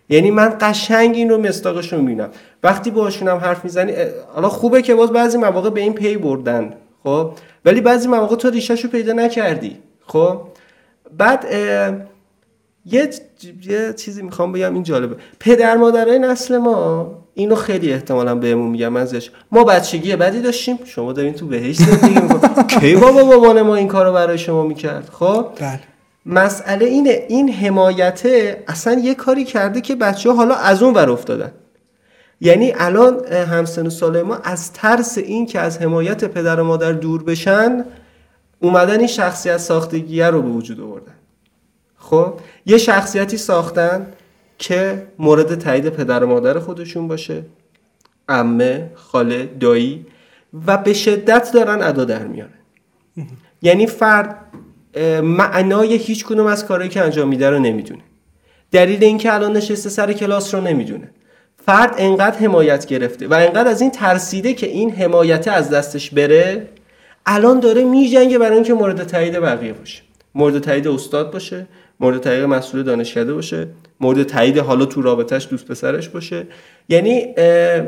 [0.10, 2.30] یعنی من قشنگ این رو مستاقش رو می‌بینم.
[2.64, 3.94] وقتی باهاشون هم حرف می‌زنی
[4.34, 7.32] حالا خوبه که باز بعضی مواقع به این پی بردن خب؟
[7.66, 10.42] ولی بعضی مواقع تو ریشهشو پیدا نکردی خب؟
[11.18, 11.46] بعد
[12.86, 13.10] یه
[13.68, 15.16] یه چیزی می‌خوام بگم این جالبه.
[15.40, 20.80] پدر مادرای نسل ما اینو خیلی احتمالا بهمون میگم ازش ما بچگی بدی داشتیم.
[20.86, 22.20] شما دارین تو بهشت زندگی
[22.80, 25.80] کی بابا بابان ما این کارو برای شما می‌کرد؟ خب؟ بله.
[26.26, 31.10] مسئله اینه این حمایته اصلا یه کاری کرده که بچه ها حالا از اون ور
[31.10, 31.52] افتادن.
[32.42, 36.92] یعنی الان همسن و سال ما از ترس این که از حمایت پدر و مادر
[36.92, 37.86] دور بشن
[38.60, 41.14] اومدن این شخصیت ساختگیه رو به وجود آوردن.
[41.98, 42.34] خب
[42.66, 44.08] یه شخصیتی ساختن
[44.58, 47.44] که مورد تایید پدر و مادر خودشون باشه
[48.30, 50.06] عمه خاله دایی
[50.68, 52.52] و به شدت دارن ادا در میارن.
[53.62, 54.36] یعنی فرد
[55.24, 58.02] معنای هیچ کدوم از کارهایی که انجام میده رو نمی‌دونه.
[58.72, 61.12] دلیل اینکه الان نشسته سر کلاس رو نمی‌دونه.
[61.66, 66.68] فرد انقدر حمایت گرفته و انقدر از این ترسیده که این حمایت از دستش بره
[67.28, 70.02] الان داره میجنگه برای اینکه مورد تایید بقیه باشه.
[70.36, 71.68] مورد تایید استاد باشه
[72.00, 73.68] مورد تایید مسئول دانشکده باشه
[74.00, 76.48] مورد تایید حالا تو رابطهش دوست پسرش باشه.
[76.90, 77.34] یعنی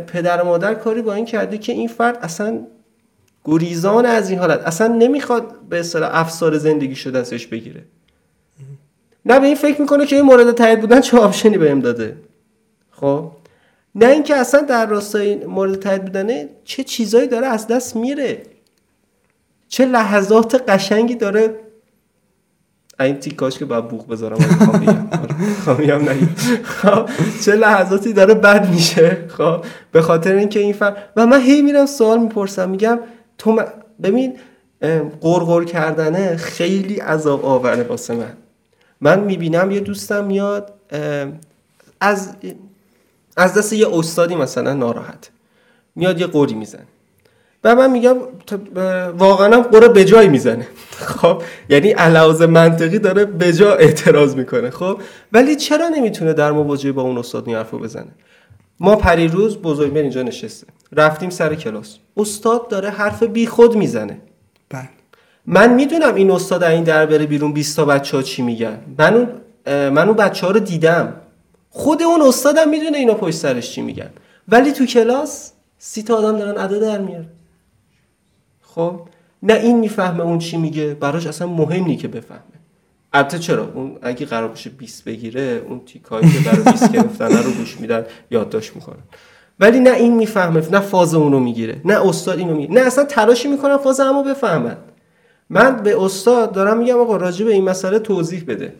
[0.07, 2.59] پدر و مادر کاری با این کرده که این فرد اصلا
[3.45, 7.81] گریزان از این حالت اصلا نمی‌خواد به اصطلاح افسار زندگی شده ازش بگیره.
[9.25, 12.17] نه به این فکر می‌کنه که این مورد تایید بودن چه آپشنی بهم داده.
[12.91, 13.31] خب؟
[13.95, 18.41] نه اینکه اصلا در راستای مورد تایید بودنه چه چیزایی داره از دست میره.
[19.69, 21.55] چه لحظات قشنگی داره.
[22.99, 26.35] این تیکاش که باید بوق بذارم می‌خوام بگم نگیم.
[26.63, 27.09] خب
[27.45, 29.25] چه لحظاتی داره بد میشه.
[29.27, 32.69] خب به خاطر اینکه این فر و من هی میرم سوال می‌پرسم.
[32.69, 32.99] میگم
[33.37, 33.65] تو م-
[34.03, 34.37] ببین
[35.21, 38.33] غرغر کردنه خیلی عذاب آوره واسه من.
[39.01, 40.73] من می‌بینم یه دوستم میاد
[42.01, 42.33] از
[43.37, 45.29] از دست یه استادی مثلا ناراحت.
[45.95, 46.87] میاد یه قوری می‌زنه.
[47.63, 48.15] و من میگم
[49.17, 50.67] واقعا هم قره به جای می‌زنه.
[51.17, 54.69] خب؟ یعنی علاوه منطقی داره به جا اعتراض می‌کنه.
[54.69, 55.01] خب؟
[55.33, 58.11] ولی چرا نمی‌تونه در مواجهه با اون استاد این حرفو بزنه؟
[58.79, 60.67] ما پریروز بزرگمر اینجا نشسته.
[60.91, 61.97] رفتیم سر کلاس.
[62.17, 64.21] استاد داره حرف بی خود می‌زنه.
[64.69, 64.89] بله.
[65.45, 68.77] من می‌دونم این استاد این در بره بیرون 20 تا بچه ها چی میگن.
[68.97, 69.27] من اون
[69.89, 71.13] من اون بچه ها رو دیدم.
[71.69, 74.09] خود اون استادم می‌دونه اینا پشت سرش چی میگن.
[74.47, 77.25] ولی تو کلاس سی تا آدم دارن ادا در میارن.
[78.75, 78.99] خب؟
[79.43, 82.41] نه این می‌فهمه اون چی میگه براش اصلا مهم نی که بفهمه.
[83.13, 87.51] البته چرا؟ اون اگه قرار باشه 20 بگیره اون تیکایی که برای 20 گرفتن رو
[87.51, 89.03] گوش میدن یادداشت می‌کنن.
[89.59, 92.73] ولی نه این می‌فهمه نه فاز اونو می‌گیره نه استاد اینو می‌گیره.
[92.73, 94.77] نه اصلا تلاشی می‌کنن فاز همو بفهمن.
[95.49, 98.73] من به استاد دارم میگم آقا راجع به این مسئله توضیح بده.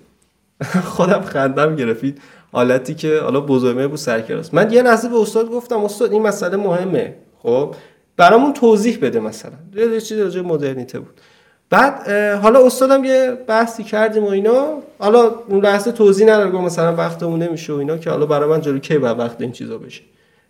[0.95, 2.21] خودم خندم گرفید.
[2.51, 6.57] حالتی که حالا بزرگمه بود سرکلاس من یه لحظه به استاد گفتم استاد این مسئله
[6.57, 7.15] مهمه.
[7.43, 7.75] خب؟
[8.19, 9.51] برامون توضیح بده مثلا.
[9.75, 11.21] یه چیزی راجع مدرنیته بود.
[11.69, 14.77] بعد حالا استادم یه بحثی کردیم و اینا.
[14.99, 18.61] حالا اون لحظه توضیح نداد گفت مثلا وقتمون نمیشه و اینا که حالا برای من
[18.61, 20.01] جلو کی بعد وقت این چیزا بشه.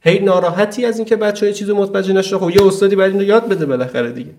[0.01, 3.47] هی ناراحتی از اینکه بچه‌ها یه چیزو متوجه نشدن خب یه استادی باید اینو یاد
[3.47, 4.31] بده بالاخره دیگه.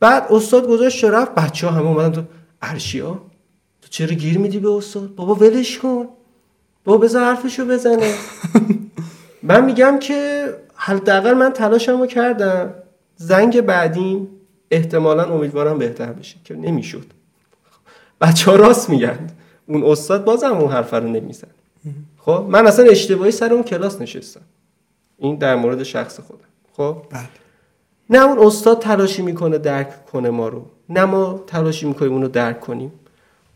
[0.00, 1.34] بعد استاد گذاشت رفت.
[1.34, 2.22] بچه ها همه اومدن تو
[2.62, 3.20] ارشیا
[3.82, 6.08] تو چرا گیر میدی به استاد؟ بابا ولش کن.
[6.84, 8.14] بابا بذار حرفشو بزنه.
[9.48, 10.48] من میگم که
[10.84, 12.74] حداقل من تلاشمو کردم.
[13.16, 14.28] زنگ بعدیم
[14.70, 17.06] احتمالا امیدوارم بهتر بشه که نمی‌شد.
[18.20, 19.18] بچه ها راست میگن.
[19.66, 21.48] اون استاد بازم اون حرف رو نمیزن
[22.18, 24.40] خب من اصلا اشتباهی سر اون کلاس نشستم.
[25.18, 26.44] این در مورد شخص خودم.
[26.76, 27.28] خب؟ بله.
[28.10, 30.66] نه اون استاد تلاشی می‌کنه درک کنه ما رو.
[30.88, 32.92] نه ما تلاشی می‌کنیم اون رو درک کنیم.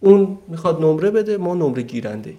[0.00, 2.38] اون می‌خواد نمره بده ما نمره گیرنده ایم.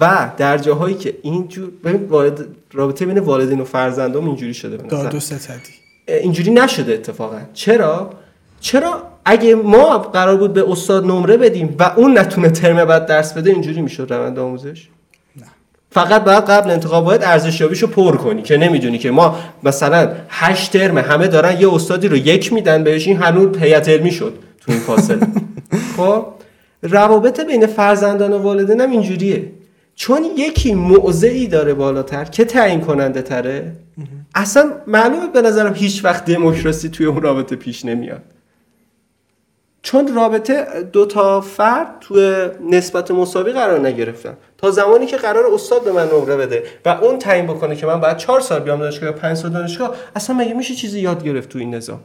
[0.00, 4.88] و در جاهایی که اینجور ببین والد رابطه بین والدین و فرزندام اینجوری شده به.
[4.88, 7.38] داد و ستدی اینجوری نشده اتفاقا.
[7.52, 8.10] چرا؟
[8.60, 13.32] چرا اگه ما قرار بود به استاد نمره بدیم و اون نتونه ترم بعد درس
[13.32, 14.88] بده اینجوری می‌شد روند آموزش؟
[15.36, 15.46] نه.
[15.90, 20.98] فقط باید قبل انتخاب باید ارزشیابیشو پر کنی که نمی‌دونی که ما مثلا هشت ترم
[20.98, 24.80] همه دارن یه استادی رو یک میدن بهش این هنوز هیئت علمی شد تو این
[24.80, 25.26] فاصله.
[25.96, 26.26] خب؟
[26.82, 29.50] روابط بین فرزندان و والدین هم اینجوریه.
[29.94, 33.72] چون یکی موضعی داره بالاتر که تعیین کننده تره
[34.34, 38.22] اصلا معلومه به نظرم هیچ وقت دموکراسی توی اون رابطه پیش نمیاد.
[39.82, 44.36] چون رابطه دو تا فرد توی نسبت مساوی قرار نگرفتن.
[44.58, 48.00] تا زمانی که قرار استاد به من نمره بده و اون تعیین بکنه که من
[48.00, 51.48] بعد چهار سال بیام دانشگاه یا پنج سال دانشگاه اصلا مگه میشه چیزی یاد گرفت
[51.48, 52.00] تو این نظام؟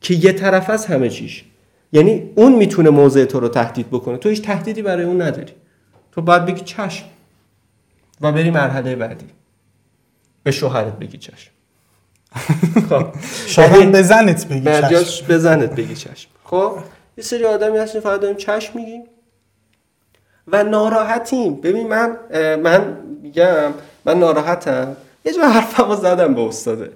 [0.00, 1.44] که یه طرف از همه چیش.
[1.92, 4.16] یعنی اون می‌تونه موضع تو رو تهدید بکنه.
[4.16, 5.52] تو هیچ تهدیدی برای اون نداری.
[6.12, 7.04] تو باید بگی چشم.
[8.20, 9.26] و بری مرحله بعدی.
[10.42, 11.50] به شوهرت بگی چشم.
[12.88, 13.06] خب.
[13.46, 15.26] شاید به زنت بگی چشم.
[15.26, 16.30] بزنت بگی چشم.
[16.44, 16.78] خب؟
[17.16, 19.04] یه سری آدمی هستیم فقط داریم چشم میگیم.
[20.46, 21.54] و ناراحتیم.
[21.54, 22.16] ببین من
[22.56, 23.72] من میگم
[24.04, 24.96] من ناراحتم.
[25.24, 26.92] یه جا حرفمو زدم به استاده.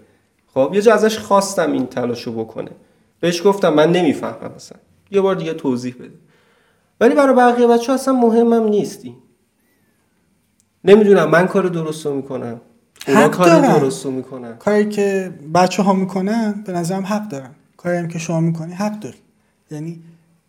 [0.54, 2.70] خب؟ یه جا ازش خواستم این تلاشو بکنه.
[3.20, 4.78] بهش گفتم من نمی‌فهمم مثلا
[5.10, 6.18] یه بار دیگه توضیح بده.
[7.00, 9.16] ولی برای بقیه بچه اصلا مهمم نیستی.
[10.84, 12.60] نمی‌دونم من کار درست رو می‌کنم.
[13.08, 13.78] اونا حق کار.
[13.78, 14.56] درست رو می‌کنن.
[14.56, 17.50] کاری که بچه ها می‌کنن به نظرم حق دارن.
[17.76, 19.18] کاری هم که شما می‌کنی حق داری.
[19.70, 20.00] یعنی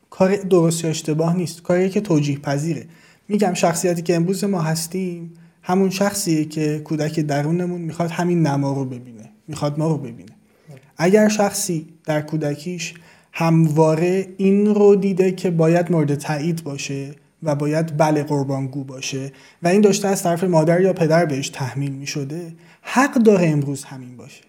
[0.10, 1.64] کار درست یا اشتباه نیست.
[1.64, 2.86] کاری که توجیه پذیره.
[3.28, 8.86] میگم شخصیتی که امروز ما هستیم همون شخصیه که کودک درونمون می‌خواد همین نما رو
[8.86, 9.30] ببینه.
[9.48, 10.32] می‌خواد ما رو ببینه.
[10.98, 12.94] اگر شخصی در کودکیش
[13.34, 17.12] همواره این رو دیده که باید مورد تایید باشه
[17.44, 19.32] و باید بله قربانگو باشه
[19.64, 23.84] و این داشته از طرف مادر یا پدر بهش تحمیل می شده حق داره امروز
[23.84, 24.44] همین باشه.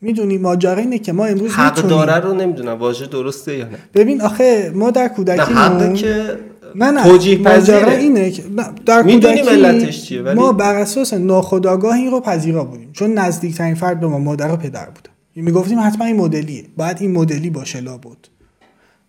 [0.00, 3.78] می‌دونی ماجرا اینه که ما امروز حق می‌تونیم داره رو نمی‌دونم واژه درسته یا نه؟
[3.94, 6.38] ببین آخه ما در نه کودکی حق که
[6.74, 11.94] نه نه ماجرا اینه که نه، در کودکی علتش چیه، ولی- ما بر اساس ناخودآگاه
[11.94, 12.90] این رو پذیرا بودیم.
[12.92, 16.64] چون نزدیکترین فرد به ما مادر و پدر بوده می‌گفتیم حتما این مدلیه.
[16.76, 18.16] باید این مدلی باشه لابد.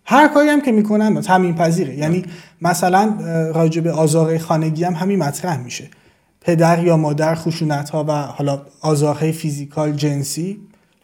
[0.04, 2.24] هر کاری هم که می‌کنن همین پذیره یعنی
[2.62, 3.14] مثلا
[3.54, 5.88] راجع به آزار خانگی هم همین مطرح میشه.
[6.40, 10.60] پدر یا مادر خشونت ها و حالا آزارهای فیزیکال جنسی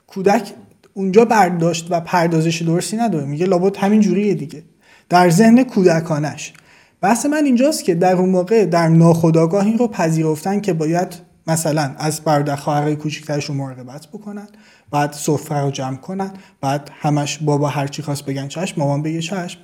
[0.06, 0.52] کودک
[0.94, 3.24] اونجا برداشت و پردازش درستی نداره.
[3.24, 4.62] میگه لابد همین جوریه دیگه.
[5.08, 6.52] در ذهن کودکانش.
[7.00, 11.08] بحث من اینجاست که در اون موقع در ناخودآگاه این رو پذیرفتن که باید
[11.46, 14.48] مثلا از برادر خواهرای کوچیکترشون مراقبت بکنن.
[14.90, 16.30] بعد سفره رو جمع کنن.
[16.60, 19.60] بعد همش بابا هرچی خواست بگن چشم مامان بگه چشم.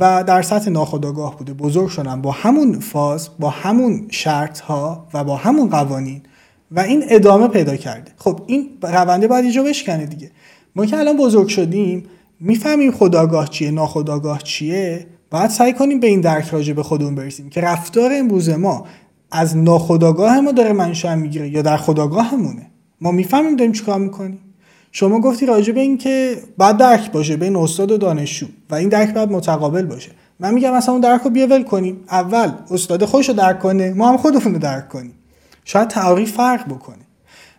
[0.00, 5.24] و در سطح ناخودآگاه بوده بزرگ شدن با همون فاز با همون شرط ها و
[5.24, 6.22] با همون قوانین.
[6.70, 8.12] و این ادامه پیدا کرده.
[8.16, 10.30] خب این رونده باید یه جا بشکنه دیگه.
[10.76, 12.04] ما که الان بزرگ شدیم
[12.40, 15.06] می‌فهمیم خداگاه چیه ناخداگاه چیه.
[15.30, 18.86] باید سعی کنیم به این درک راجع به خودمون برسیم که رفتار امروز ما
[19.30, 22.70] از ناخداگاه ما داره منشأ می‌گیره یا در خداگاهمونه
[23.00, 24.38] ما می‌فهمیم داریم چیکار می‌کنیم.
[24.92, 28.88] شما گفتی راجع به این که باید درک باشه بین استاد و دانشجو و این
[28.88, 30.10] درک باید متقابل باشه.
[30.40, 32.04] من میگم مثلا اون درک رو بیا ول کنیم.
[32.10, 35.14] اول استاد خودش رو درک کنه ما هم خودمون رو درک کنیم.
[35.64, 36.98] شاید تعریف فرق بکنه.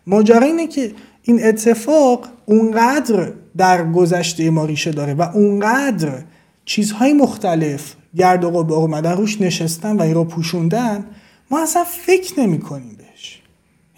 [0.06, 0.92] ماجرا اینه که
[1.22, 6.22] این اتفاق اونقدر در گذشته ما ریشه داره و اونقدر
[6.64, 11.04] چیزهای مختلف گرد و غبار اومدن روش نشستن و این رو پوشوندن
[11.50, 13.42] ما اصلا فکر نمی کنیم بهش.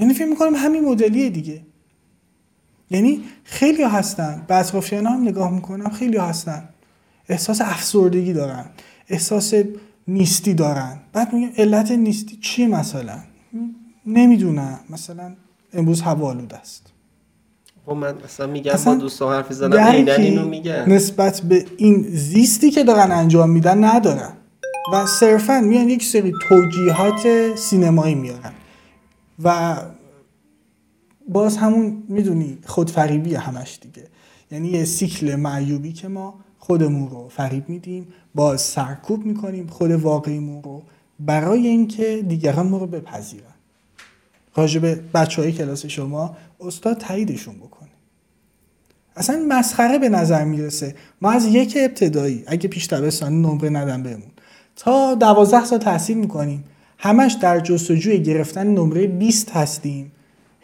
[0.00, 1.60] یعنی فکر می‌کنیم همین مدلیه دیگه.
[2.90, 4.42] یعنی خیلی هستن.
[4.48, 6.68] به اطرافیان هم نگاه می‌کنم خیلی هستن.
[7.28, 8.64] احساس افسردگی دارن.
[9.08, 9.54] احساس
[10.08, 11.00] نیستی دارن.
[11.12, 13.18] بعد میگم علت نیستی چیه مثلا؟
[14.06, 14.78] نمی‌دونم.
[14.90, 15.34] مثلا
[15.72, 16.86] امروز هوا آلوده است.
[17.86, 20.84] خب من اصلا میگم اصلا با دوستان حرفی زدم اینو میگن.
[20.86, 24.32] نسبت به این زیستی که دارن انجام میدن ندارن.
[24.92, 28.52] و صرفا میان یک سری توجیهات سینمایی میارن.
[29.44, 29.76] و
[31.28, 34.06] باز همون می‌دونی خودفریبی همش دیگه.
[34.50, 40.62] یعنی یه سیکل معیوبی که ما خودمون رو فریب میدیم باز سرکوب می‌کنیم خود واقعیمون
[40.62, 40.82] رو
[41.20, 43.42] برای اینکه دیگران ما رو بپذیرن.
[44.56, 47.88] راجب بچه های کلاس شما استاد تاییدشون بکنه.
[49.16, 50.94] اصلا مسخره به نظر می‌رسه.
[51.22, 54.30] ما از یک ابتدایی اگه پیش دبستانی نمره ندن بهمون
[54.76, 56.64] تا دوازده سال تحصیل می‌کنیم
[56.98, 60.12] همش در جستجوی گرفتن نمره 20 هستیم.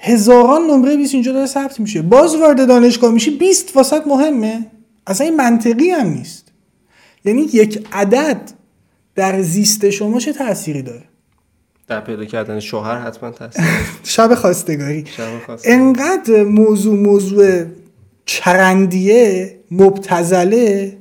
[0.02, 2.02] هزاران نمره 20 اینجا داره ثبت میشه.
[2.02, 4.66] باز وارد دانشگاه میشی 20 واسط مهمه.
[5.06, 6.52] اصلا این منطقی هم نیست.
[7.24, 8.50] یعنی یک عدد
[9.14, 11.02] در زیست شما چه تأثیری داره؟
[11.88, 13.64] در پیدا کردن شوهر حتما تاثیر
[14.02, 15.04] شب خواستگاری.
[15.64, 17.64] انقدر موضوع موضوع
[18.26, 20.98] چرندیه مبتزله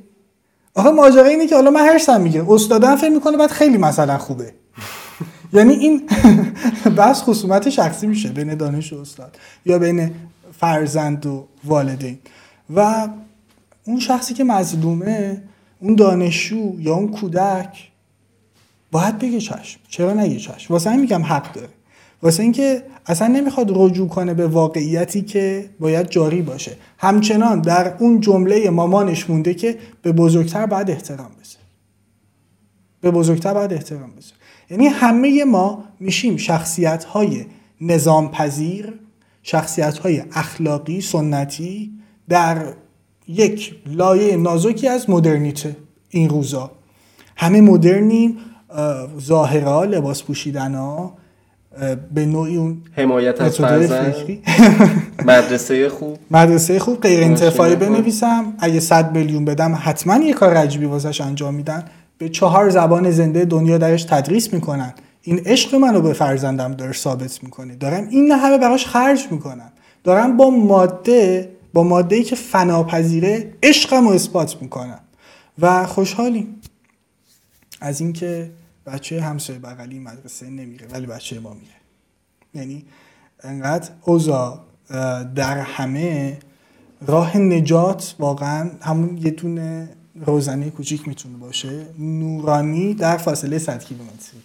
[0.74, 4.52] آخه ماجرا اینه که حالا من هرسم میگه استادم فکر می‌کنه بعد خیلی مثلا خوبه.
[5.52, 6.02] یعنی این
[6.98, 10.10] بس خصومت شخصی میشه بین دانش و استاد یا بین
[10.60, 12.18] فرزند و والدین.
[12.76, 13.08] و
[13.84, 15.42] اون شخصی که مظلومه
[15.80, 17.90] اون دانشجو یا اون کودک
[18.92, 19.80] باید بگه چشم.
[19.88, 21.68] چرا نگه چشم؟ واسه این میگم حق داره.
[22.22, 26.76] واسه اینکه اصلا نمی‌خواد رجوع کنه به واقعیتی که باید جاری باشه.
[26.98, 31.64] همچنان در اون جمله مامانش مونده که به بزرگتر باید احترام بذاره.
[33.00, 34.41] به بزرگتر باید احترام بذاره.
[34.72, 37.44] یعنی همه ما میشیم شخصیت های
[37.80, 38.92] نظام پذیر
[39.42, 41.92] شخصیت های اخلاقی سنتی
[42.28, 42.64] در
[43.28, 45.76] یک لایه نازکی از مدرنیته
[46.10, 46.70] این روزا.
[47.36, 48.36] همه مدرنیم
[48.70, 51.14] اه، ظاهرا لباس پوشیدن ها
[52.14, 54.42] به نوعی اون حمایت از فکری.
[55.26, 56.18] مدرسه خوب.
[56.30, 57.76] مدرسه خوب غیر انتفاعی.
[57.76, 58.54] بنویسم.
[58.58, 61.84] اگه 100 میلیون بدم حتما یه کار عجیبی واسش انجام میدن.
[62.22, 64.94] به چهار زبان زنده دنیا درش تدریس می‌کنن.
[65.22, 67.76] این عشق منو به فرزندم داره ثابت می‌کنه.
[67.76, 69.72] دارم این همه براش خرج می‌کنم
[70.04, 75.00] دارم با ماده با ماده ای که فناپذیره عشقم اثبات می‌کنم
[75.58, 76.60] و خوشحالیم.
[77.80, 78.50] از اینکه
[78.86, 81.74] بچه همسایه بغلی مدرسه نمیره ولی بچه ما میره.
[82.54, 82.84] یعنی
[83.42, 84.64] انقدر اوزا
[85.34, 86.38] در همه
[87.06, 91.86] راه نجات واقعا همون یه دونه روزنه کوچیک می‌تونه باشه.
[91.98, 94.42] نورانی در فاصله 100 کیلومتری.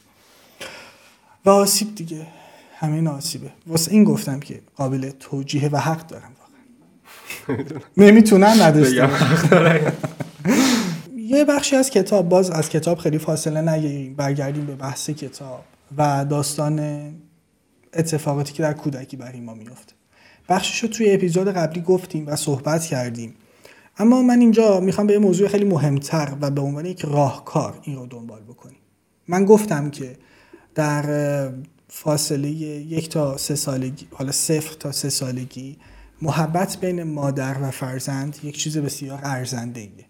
[1.46, 2.28] و آسیب دیگه.
[2.80, 3.52] همین آسیبه.
[3.68, 7.70] واسه این گفتم که قابل توجیه و حق دارم واقعا.
[7.98, 9.10] نمی‌تونن نداشته
[11.18, 14.16] یه بخشی از کتاب باز از کتاب خیلی فاصله نگیریم.
[14.16, 15.64] برگردیم به بحث کتاب
[15.98, 16.80] و داستان
[17.94, 19.94] اتفاقاتی که در کودکی برای ما میفته
[20.50, 23.34] بخشش رو توی اپیزود قبلی گفتیم و صحبت کردیم.
[24.00, 27.96] اما من اینجا می‌خوام به یه موضوع خیلی مهمتر و به عنوان یک راهکار این
[27.96, 28.80] رو دنبال بکنیم
[29.28, 30.16] من گفتم که
[30.76, 31.52] در
[31.88, 35.78] فاصله یک تا سه سالگی حالا صفر تا سه سالگی
[36.22, 40.06] محبت بین مادر و فرزند یک چیز بسیار ارزنده ایه.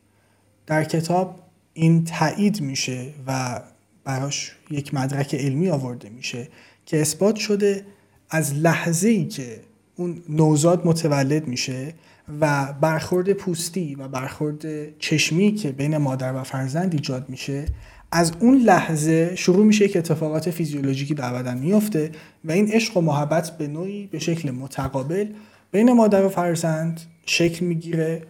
[0.66, 1.40] در کتاب
[1.74, 3.62] این تایید میشه و
[4.04, 6.48] براش یک مدرک علمی آورده میشه
[6.86, 7.86] که اثبات شده
[8.30, 9.62] از لحظه ای که
[9.98, 11.94] اون نوزاد متولد میشه
[12.42, 17.66] و برخورد پوستی و برخورد چشمی که بین مادر و فرزند ایجاد میشه
[18.12, 22.12] از اون لحظه شروع میشه که اتفاقات فیزیولوژیکی در بدن میفته
[22.46, 25.28] و این عشق و محبت به نوعی به شکل متقابل
[25.72, 28.24] بین مادر و فرزند شکل می‌گیره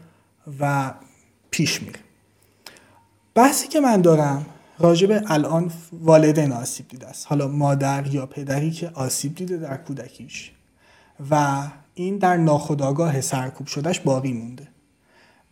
[0.60, 0.94] و
[1.52, 2.00] پیش میره.
[3.36, 4.46] بحثی که من دارم
[4.80, 7.26] راجب الان والدین آسیب دیده است.
[7.28, 10.52] حالا مادر یا پدری که آسیب دیده در کودکیش.
[11.32, 14.68] و این در ناخودآگاه سرکوب شدهش باقی مونده.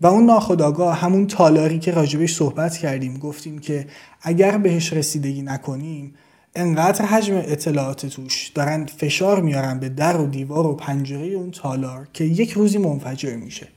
[0.01, 3.87] و اون ناخودآگاه همون تالاری که راجبش صحبت کردیم گفتیم که
[4.21, 6.15] اگر بهش رسیدگی نکنیم
[6.55, 12.07] انقدر حجم اطلاعات توش دارن فشار میارن به در و دیوار و پنجره اون تالار
[12.13, 13.67] که یک روزی منفجر میشه.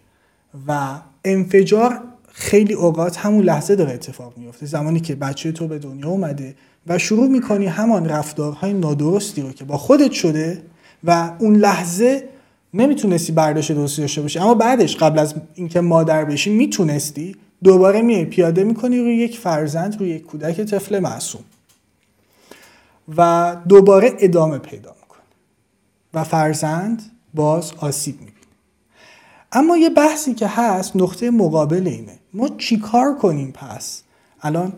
[0.68, 2.01] و انفجار
[2.33, 4.66] خیلی اوقات همون لحظه داره اتفاق میفته.
[4.66, 6.55] زمانی که بچه تو به دنیا اومده
[6.87, 10.62] و شروع می‌کنی همان رفتارهای نادرستی رو که با خودت شده
[11.05, 12.29] و اون لحظه
[12.75, 14.39] نمی‌تونستی برداشت درستی داشته باشی.
[14.39, 20.01] اما بعدش قبل از اینکه مادر بشی می‌تونستی دوباره میای پیاده می‌کنی روی یک فرزند
[20.01, 21.45] روی یک کودک طفل معصوم.
[23.17, 25.23] و دوباره ادامه پیدا می‌کنه
[26.15, 27.03] و فرزند
[27.35, 28.33] باز آسیب می‌بینه
[29.53, 32.19] اما یه بحثی که هست نقطه مقابل اینه.
[32.35, 34.03] ما چیکار کنیم پس؟
[34.43, 34.73] الان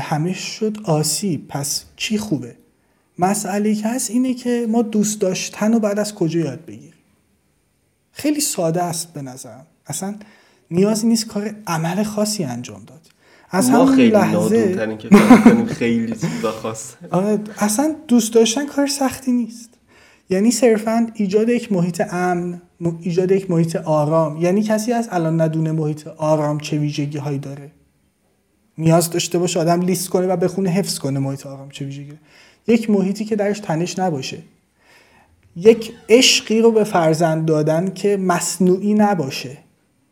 [0.00, 1.48] همه شد آسیب.
[1.48, 2.56] پس چی خوبه؟
[3.18, 6.92] مسئله که هست اینه که ما دوست داشتن و بعد از کجا یاد بگیریم؟
[8.12, 9.66] خیلی ساده است به نظرم.
[9.86, 10.14] اصلا
[10.70, 13.00] نیازی نیست کار عمل خاصی انجام داد.
[13.50, 15.08] از ما خیلی لحظه که
[15.66, 16.14] خیلی
[16.62, 19.70] خاص آره، اصلا دوست داشتن کار سختی نیست.
[20.30, 22.62] یعنی صرفا ایجاد یک محیط امن
[23.00, 24.36] ایجاد یک محیط آرام.
[24.36, 27.70] یعنی کسی از الان ندونه محیط آرام چه ویژگی هایی داره.
[28.78, 32.12] نیاز داشته باشه آدم لیست کنه و بخونه حفظ کنه محیط آرام چه ویژگی
[32.66, 34.38] یک محیطی که درش تنش نباشه.
[35.56, 39.58] یک عشقی رو به فرزند دادن که مصنوعی نباشه.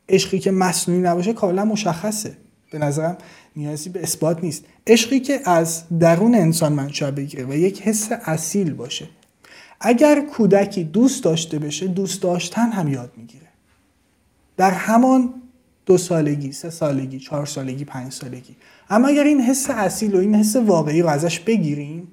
[0.09, 2.37] عشقی که مصنوعی نباشه کاملا مشخصه.
[2.71, 3.17] به نظرم
[3.57, 4.65] نیازی به اثبات نیست.
[4.87, 9.09] عشقی که از درون انسان منشأ بگیره و یک حس اصیل باشه.
[9.81, 13.47] اگر کودکی دوست داشته بشه دوست داشتن هم یاد می‌گیره.
[14.57, 15.35] در همان
[15.87, 18.57] دو سالگی سه سالگی چهار سالگی پنج سالگی.
[18.91, 22.09] اما اگر این حس اصیل و این حس واقعی رو ازش بگیریم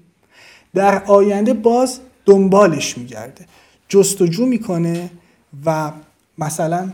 [0.73, 3.45] در آینده باز دنبالش میگرده.
[3.89, 5.09] جستجو می‌کنه
[5.65, 5.91] و
[6.37, 6.91] مثلا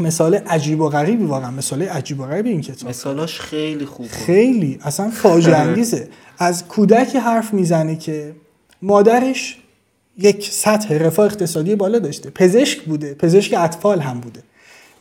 [0.00, 2.88] مثال عجیب و غریبی واقعا مثال عجیب و غریبی این کتاب.
[2.88, 6.08] مثالاش خیلی خوبه خیلی اصلا فاجعه انگیزه.
[6.38, 8.34] از کودکی حرف می‌زنه که
[8.82, 9.58] مادرش
[10.18, 12.30] یک سطح رفاه اقتصادی بالا داشته.
[12.30, 14.42] پزشک بوده پزشک اطفال هم بوده.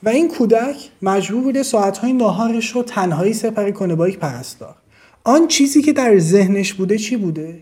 [0.03, 4.75] و این کودک مجبور بوده ساعتهای ناهارش رو تنهایی سپری کنه با یک پرستار.
[5.23, 7.59] آن چیزی که در ذهنش بوده چی بوده؟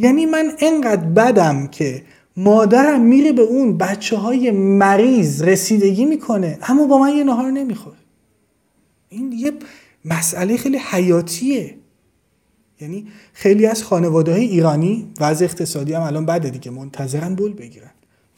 [0.00, 2.02] یعنی من انقدر بدم که
[2.36, 7.96] مادرم میره به اون بچه های مریض رسیدگی می‌کنه اما با من یه نهار نمی‌خوره.
[9.08, 9.52] این یه
[10.04, 11.74] مسئله خیلی حیاتیه.
[12.80, 17.90] یعنی خیلی از خانواده های ایرانی وضع اقتصادی هم الان بده دیگه منتظرن بول بگیرن.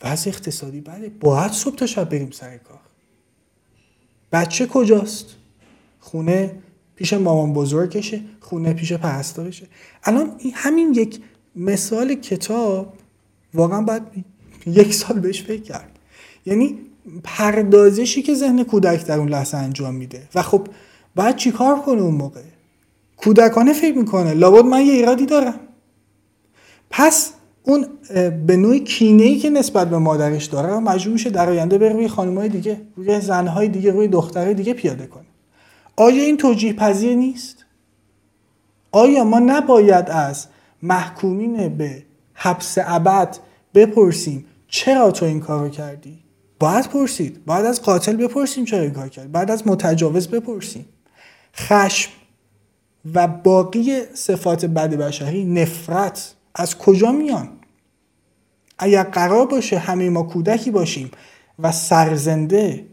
[0.04, 1.08] وضع اقتصادی بده.
[1.20, 2.80] باید صبح تا شب بریم سر کار.
[4.32, 5.26] بچه کجاست؟
[6.00, 6.54] خونه
[6.96, 9.66] پیش مامان بزرگشه خونه پیش پرستارشه.
[10.04, 11.20] الان همین یک
[11.56, 12.92] مثال کتاب
[13.54, 14.02] واقعا باید
[14.66, 15.98] یک سال بهش فکر کرد.
[16.46, 16.78] یعنی
[17.24, 20.22] پردازشی که ذهن کودک در اون لحظه انجام میده.
[20.34, 20.66] و خب
[21.16, 22.40] باید چیکار کنه اون موقع؟
[23.16, 25.60] کودکانه فکر می‌کنه لابد من یه ایرادی دارم.
[26.90, 27.32] پس
[27.62, 27.86] اون
[28.46, 32.08] به نوعی کینه ای که نسبت به مادرش داره مجبور میشه در آینده بره روی
[32.08, 35.24] خانمهای دیگه روی زنهای دیگه روی دخترهای دیگه پیاده کنه.
[35.96, 37.64] آیا این توجیه پذیر نیست؟
[38.92, 40.46] آیا ما نباید از
[40.82, 42.02] محکومین به
[42.34, 43.36] حبس ابد
[43.74, 46.18] بپرسیم چرا تو این کارو کردی؟
[46.58, 47.44] باید پرسید.
[47.44, 50.84] باید از قاتل بپرسیم چرا این کار کرد باید از متجاوز بپرسیم.
[51.56, 52.10] خشم
[53.14, 57.48] و باقی صفات بد بشری نفرت از کجا میان؟
[58.78, 61.10] اگر قرار باشه همه ما کودکی باشیم
[61.58, 62.86] و سرزنده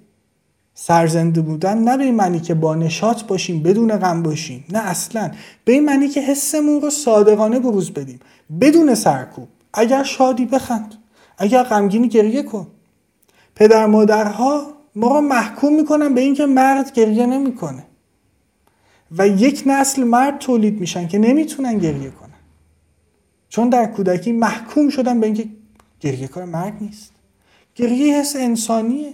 [0.81, 5.31] سرزنده بودن نه به این معنی که با نشاط باشیم بدون غم باشیم نه اصلا.
[5.65, 8.19] به این معنی که حسمون رو صادقانه بروز بدیم.
[8.61, 9.47] بدون سرکوب.
[9.73, 10.95] اگر شادی بخند.
[11.37, 12.67] اگر غمگینی گریه کن.
[13.55, 17.83] پدر مادرها ما رو محکوم می‌کنن به اینکه مرد گریه نمی‌کنه.
[19.17, 22.29] و یک نسل مرد تولید میشن که نمی‌تونن گریه کنن.
[23.49, 25.45] چون در کودکی محکوم شدن به اینکه
[25.99, 27.11] گریه کار مرد نیست.
[27.75, 29.13] گریه حس انسانیه.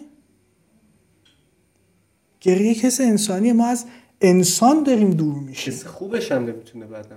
[2.46, 3.86] گریه حس انسانیه ما از
[4.22, 5.74] انسان داریم دور میشیم.
[5.86, 7.16] خوبش هم نمی‌تونه بعدم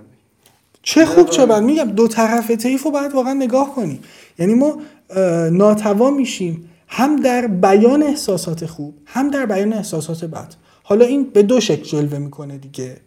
[0.81, 1.63] چه خوب چه بد.
[1.63, 3.99] میگم دو طرف طیف رو باید واقعا نگاه کنیم
[4.39, 4.77] یعنی ما
[5.51, 6.69] ناتوان میشیم.
[6.87, 10.53] هم در بیان احساسات خوب هم در بیان احساسات بد.
[10.83, 12.97] حالا این به دو شکل جلوه می‌کنه دیگه.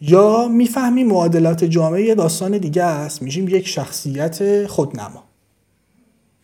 [0.00, 3.22] یا می‌فهمیم معادلات جامعه یه داستان دیگه است.
[3.22, 5.24] میشیم یک شخصیت خودنما.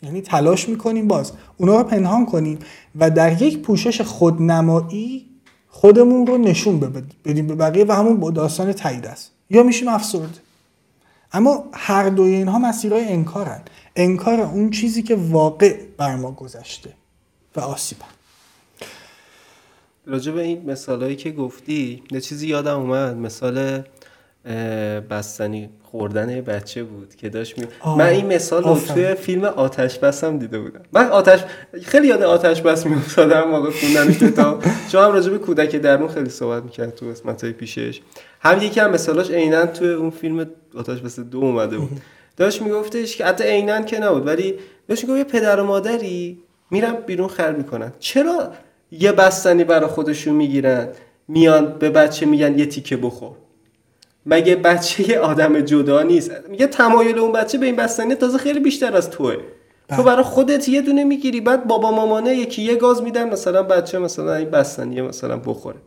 [0.03, 1.31] یعنی تلاش می‌کنیم باز.
[1.57, 2.59] اونا رو پنهان کنیم
[2.95, 5.28] و در یک پوشش خودنمایی
[5.69, 6.79] خودمون رو نشون
[7.25, 9.31] بدیم به بقیه و همون با داستان تایید است.
[9.49, 10.39] یا میشیم افسرده.
[11.33, 13.61] اما هر دوی اینها مسیرهای انکارن.
[13.95, 16.93] انکار اون چیزی که واقع بر ما گذشته
[17.55, 18.05] و آسیبن
[20.05, 23.17] راجع به این مثالهایی که گفتی یه چیزی یادم اومد.
[23.17, 23.83] مثال
[25.09, 27.65] بستنی خوردن بچه بود که داشت می...
[27.97, 30.81] من این مثال رو توی فیلم آتش بسم دیده بودم.
[30.93, 31.39] من آتش
[31.83, 34.63] خیلی یاد آتش بس می افتادم موقع خوندن کتاب.
[34.91, 38.01] چون هم راجع به کودک درمون خیلی صحبت می‌کرد تو قسمت های پیشش.
[38.41, 40.45] هم یکی هم مثالاش عینا توی اون فیلم
[40.75, 42.01] آتش بس دو اومده بود.
[42.37, 44.55] داشت میگفتش که حتی عینا که نبود ولی
[44.87, 46.39] داشت می‌گفت یه پدر و مادری
[46.71, 47.93] میرن بیرون خر می‌کنن.
[47.99, 48.51] چرا
[48.91, 50.87] یه بستنی برای خودشون می‌گیرن؟
[51.27, 53.31] میان به بچه میگن یه تیکه بخور.
[54.25, 58.59] مگه بچه یه آدم جدا نیست؟ میگه تمایل اون بچه به این بستنی تازه خیلی
[58.59, 59.35] بیشتر از توه.
[59.89, 60.03] تو بله.
[60.03, 64.35] برای خودت یه دونه می‌گیری بعد بابا مامانه یکی یه گاز میدن مثلا بچه مثلا
[64.35, 65.77] این بستنی مثلا بخوره.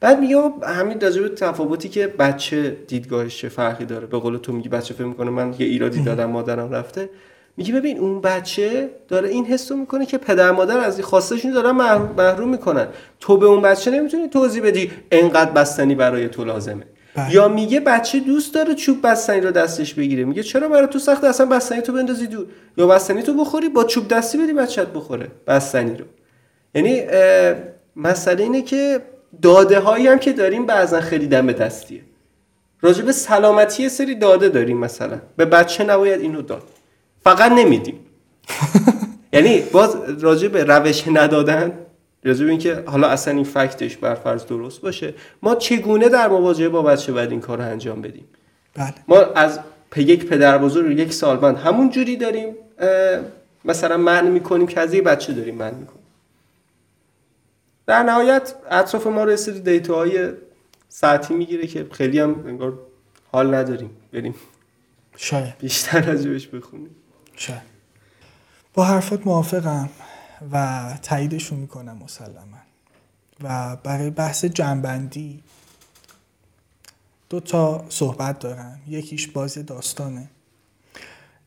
[0.00, 4.06] بعد میگه همین راجب تفاوتی که بچه دیدگاهش چه فرقی داره.
[4.06, 7.10] به قول تو میگی بچه فکر می‌کنه من یه ایرادی دادم مادرم رفته.
[7.56, 11.70] میگه ببین اون بچه داره این حسو می‌کنه که پدر مادر از این خواستشون دارن
[12.16, 12.86] محروم می‌کنن.
[13.20, 16.82] تو به اون بچه نمی‌تونی توضیح بدی انقدر بستنی برای تو لازمه.
[17.18, 17.34] بله.
[17.34, 20.24] یا میگه بچه دوست داره چوب بستنی رو دستش بگیره.
[20.24, 22.46] میگه چرا برای تو سخت اصلا بستنی تو بندازی دور.
[22.76, 26.04] یا بستنی تو بخوری با چوب دستی بدی بچت بخوره بستنی رو.
[26.74, 27.02] یعنی
[27.96, 29.02] مسئله اینه که
[29.42, 32.00] داده هایی هم که داریم بعضا خیلی دم دستیه.
[32.80, 35.20] راجب سلامتی سری داده داریم مثلا.
[35.36, 36.62] به بچه نباید اینو داد.
[37.24, 38.00] فقط نمیدیم.
[39.32, 41.72] یعنی باز راجع به روش ندادن
[42.24, 46.68] راجع به اینکه حالا اصلا این فکتش بر فرض درست باشه ما چگونه در مواجهه
[46.68, 48.24] با بچه باید این کار رو انجام بدیم؟
[48.74, 48.94] بله.
[49.08, 49.60] ما از
[49.96, 52.54] یک پدر بزرگ یک سالمند همون جوری داریم
[53.64, 56.02] مثلا من می‌کنیم که از یه بچه داریم من می‌کنیم.
[57.86, 60.32] در نهایت اطراف ما رو سری دیتاهای
[60.88, 62.78] ساعتی می‌گیره که خیلی هم انگار
[63.32, 64.34] حال نداریم بریم
[65.16, 65.58] شاید.
[65.58, 66.90] بیشتر راجبش بخونیم.
[67.36, 67.62] شاید.
[68.74, 69.88] با حرفات موافقم.
[70.52, 72.58] و تاییدشون می‌کنم مسلما.
[73.42, 75.42] و برای بحث جنبندی
[77.30, 78.78] دو تا صحبت دارم.
[78.88, 80.28] یکیش باز داستانه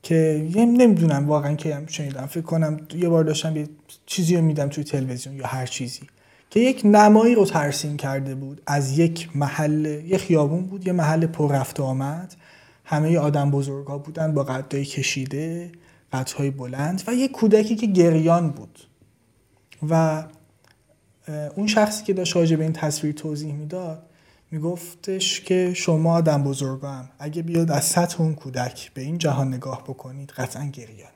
[0.04, 2.26] که یه نمی‌دونم واقعا که هم شنیدم.
[2.26, 3.70] فکر کنم یه بار داشتم یه
[4.06, 6.02] چیزی رو میدم توی تلویزیون یا هر چیزی.
[6.50, 8.62] که یک نمایی رو ترسیم کرده بود.
[8.68, 12.36] از یک محل یه خیابون بود یه محل پر رفت آمد.
[12.86, 15.72] همه آدم بزرگ ها بودن با قدای کشیده.
[16.14, 18.80] قدهای بلند و یه کودکی که گریان بود.
[19.90, 20.24] و
[21.56, 24.10] اون شخصی که داشت به این تصویر توضیح می‌داد
[24.52, 29.84] میگفتش که شما آدم بزرگم اگه بیاد از سطح اون کودک به این جهان نگاه
[29.84, 31.12] بکنید قطعا گریانید.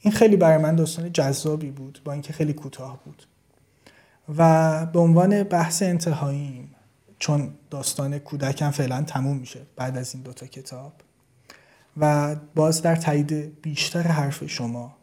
[0.00, 3.26] این خیلی برای من داستان جذابی بود با اینکه خیلی کوتاه بود.
[4.38, 6.74] و به عنوان بحث انتهاییم
[7.18, 10.92] چون داستان کودکم فعلا تموم میشه بعد از این دوتا کتاب
[11.96, 14.96] و باز در تایید بیشتر حرف شما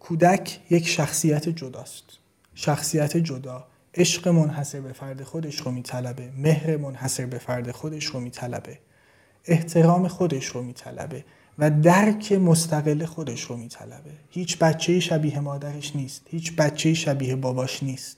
[0.00, 2.04] کودک یک شخصیت جداست.
[2.54, 3.66] شخصیت جدا.
[3.94, 6.32] عشق منحصر به فرد خودش رو میطلبه.
[6.36, 8.78] مهر منحصر به فرد خودش رو میطلبه.
[9.44, 11.24] احترام خودش رو میطلبه.
[11.58, 14.10] و درک مستقل خودش رو میطلبه.
[14.30, 16.22] هیچ بچه شبیه مادرش نیست.
[16.26, 18.16] هیچ بچه شبیه باباش نیست.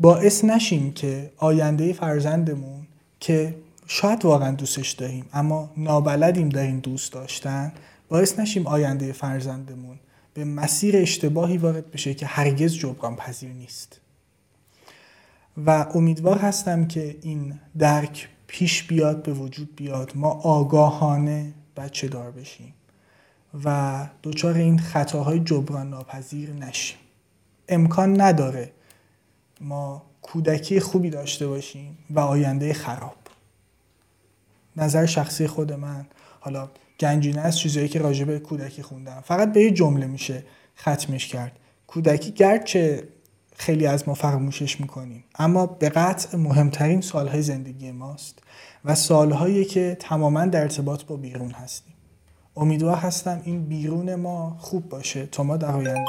[0.00, 2.86] باعث نشیم که آینده فرزندمون
[3.20, 3.54] که
[3.90, 7.72] شاید واقعا دوستش داریم اما نابلدیم در این دوست داشتن.
[8.08, 9.98] باعث نشیم آینده فرزندمون
[10.34, 14.00] به مسیر اشتباهی وارد بشه که هرگز جبران پذیر نیست.
[15.66, 20.12] و امیدوار هستم که این درک پیش بیاد به وجود بیاد.
[20.14, 22.74] ما آگاهانه بچه دار بشیم
[23.64, 26.98] و دچار این خطاهای جبران ناپذیر نشیم.
[27.68, 28.72] امکان نداره
[29.60, 33.17] ما کودکی خوبی داشته باشیم و آینده خراب.
[34.78, 36.06] نظر شخصی خود من.
[36.40, 36.68] حالا
[37.00, 39.22] گنجینه از چیزایی که راجع به کودکی خوندم.
[39.24, 40.44] فقط به یه جمله میشه
[40.78, 41.52] ختمش کرد.
[41.86, 43.08] کودکی گرچه
[43.56, 45.24] خیلی از ما فراموشش می‌کنیم.
[45.38, 48.38] اما به قطع مهمترین سالهای زندگی ماست
[48.84, 51.94] و سالهایی که تماما در ارتباط با بیرون هستیم.
[52.56, 56.04] امیدوار هستم این بیرون ما خوب باشه تا ما در آینده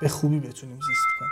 [0.00, 1.30] به خوبی بتونیم زیست کنیم.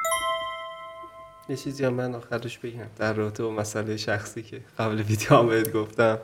[1.49, 5.47] یه چیزی هم من آخرش بگم در رابطه با مسئله شخصی که قبل ویدیو هم
[5.47, 6.19] بهت گفتم.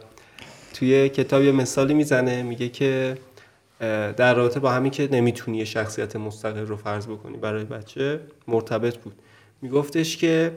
[0.74, 3.18] توی کتاب یه مثالی می‌زنه میگه که
[4.16, 8.96] در رابطه با همین که نمی‌تونی یه شخصیت مستقل رو فرض بکنی برای بچه مرتبط
[8.96, 9.14] بود.
[9.62, 10.52] میگفتش که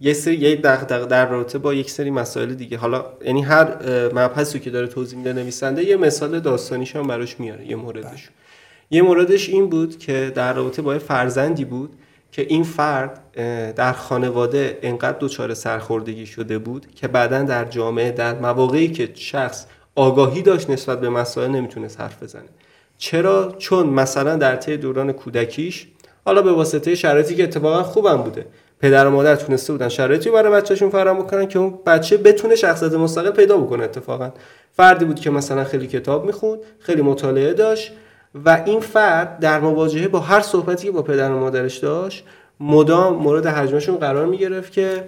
[0.00, 2.78] یه سری یه دغدغه در رابطه با یک سری مسائل دیگه.
[2.78, 3.66] حالا یعنی هر
[4.14, 8.28] مبحثی که داره توضیح میده نویسنده یه مثال داستانیش هم براش میاره یه موردش.
[8.90, 11.92] یه موردش این بود که در رابطه با فرزندی بود
[12.32, 13.20] که این فرد
[13.74, 19.66] در خانواده انقدر دچار سرخوردگی شده بود که بعدا در جامعه در مواقعی که شخص
[19.94, 22.48] آگاهی داشت نسبت به مسائل نمی‌تونست حرف بزنه.
[22.98, 25.86] چرا؟ چون مثلا در طی دوران کودکیش
[26.24, 28.46] حالا به واسطه شرایطی که اتفاقا خوبم بوده.
[28.80, 32.92] پدر و مادر تونسته بودن شرایطی برای بچهشون فراهم بکنن که اون بچه بتونه شخصیت
[32.92, 34.32] مستقل پیدا بکنه اتفاقا.
[34.72, 37.92] فردی بود که مثلا خیلی کتاب می‌خوند خیلی مطالعه داشت
[38.34, 42.24] و این فرد در مواجهه با هر صحبتی که با پدر و مادرش داشت
[42.60, 45.04] مدام مورد حجمشون قرار می‌گرفت که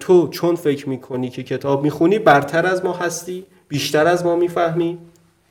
[0.00, 4.98] تو چون فکر می‌کنی که کتاب می‌خونی برتر از ما هستی بیشتر از ما می‌فهمی.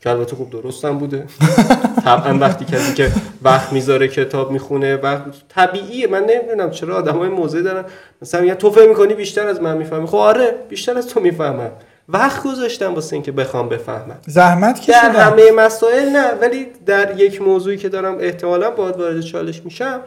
[0.02, 1.26] که البته خوب درستم بوده.
[2.06, 3.12] طبعا وقتی کسی که
[3.44, 5.18] وقت می‌ذاره کتاب می‌خونه و
[5.50, 6.08] طبیعیه.
[6.08, 7.86] من نمی‌دونم چرا آدم های موضع دارن.
[8.22, 10.08] مثلا میگن تو فکر می‌کنی بیشتر از من می‌فهمی.
[10.08, 11.72] خب آره بیشتر از تو می‌فهمم.
[12.10, 14.18] وقت گذاشتم واسه اینکه بخوام بفهمم.
[14.28, 19.22] زحمت کشیدم در همه مسائل نه ولی در یک موضوعی که دارم احتمالا باید وارد
[19.22, 20.00] چالش میشم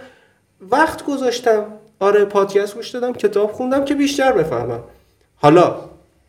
[0.70, 1.64] وقت گذاشتم.
[2.00, 4.80] آره پادکست گوش دادم کتاب خوندم که بیشتر بفهمم.
[5.36, 5.76] حالا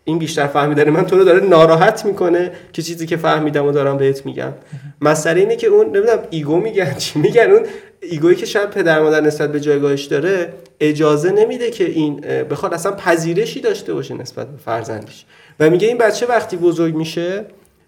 [0.04, 3.98] این بیشتر فهمیدن من تو رو داره ناراحت می‌کنه که چیزی که فهمیدم و دارم
[3.98, 4.54] بهت میگم.
[5.02, 7.66] مسئله اینه که اون نمی‌دونم ego میگن چی میگن؟ اون
[8.02, 12.74] ego یی که شاید پدر مادر نسبت به جایگاهش داره اجازه نمیده که این بخواد
[12.74, 15.26] اصلا پذیرشی داشته باشه نسبت به فرزندش.
[15.60, 17.46] و میگه این بچه وقتی بزرگ میشه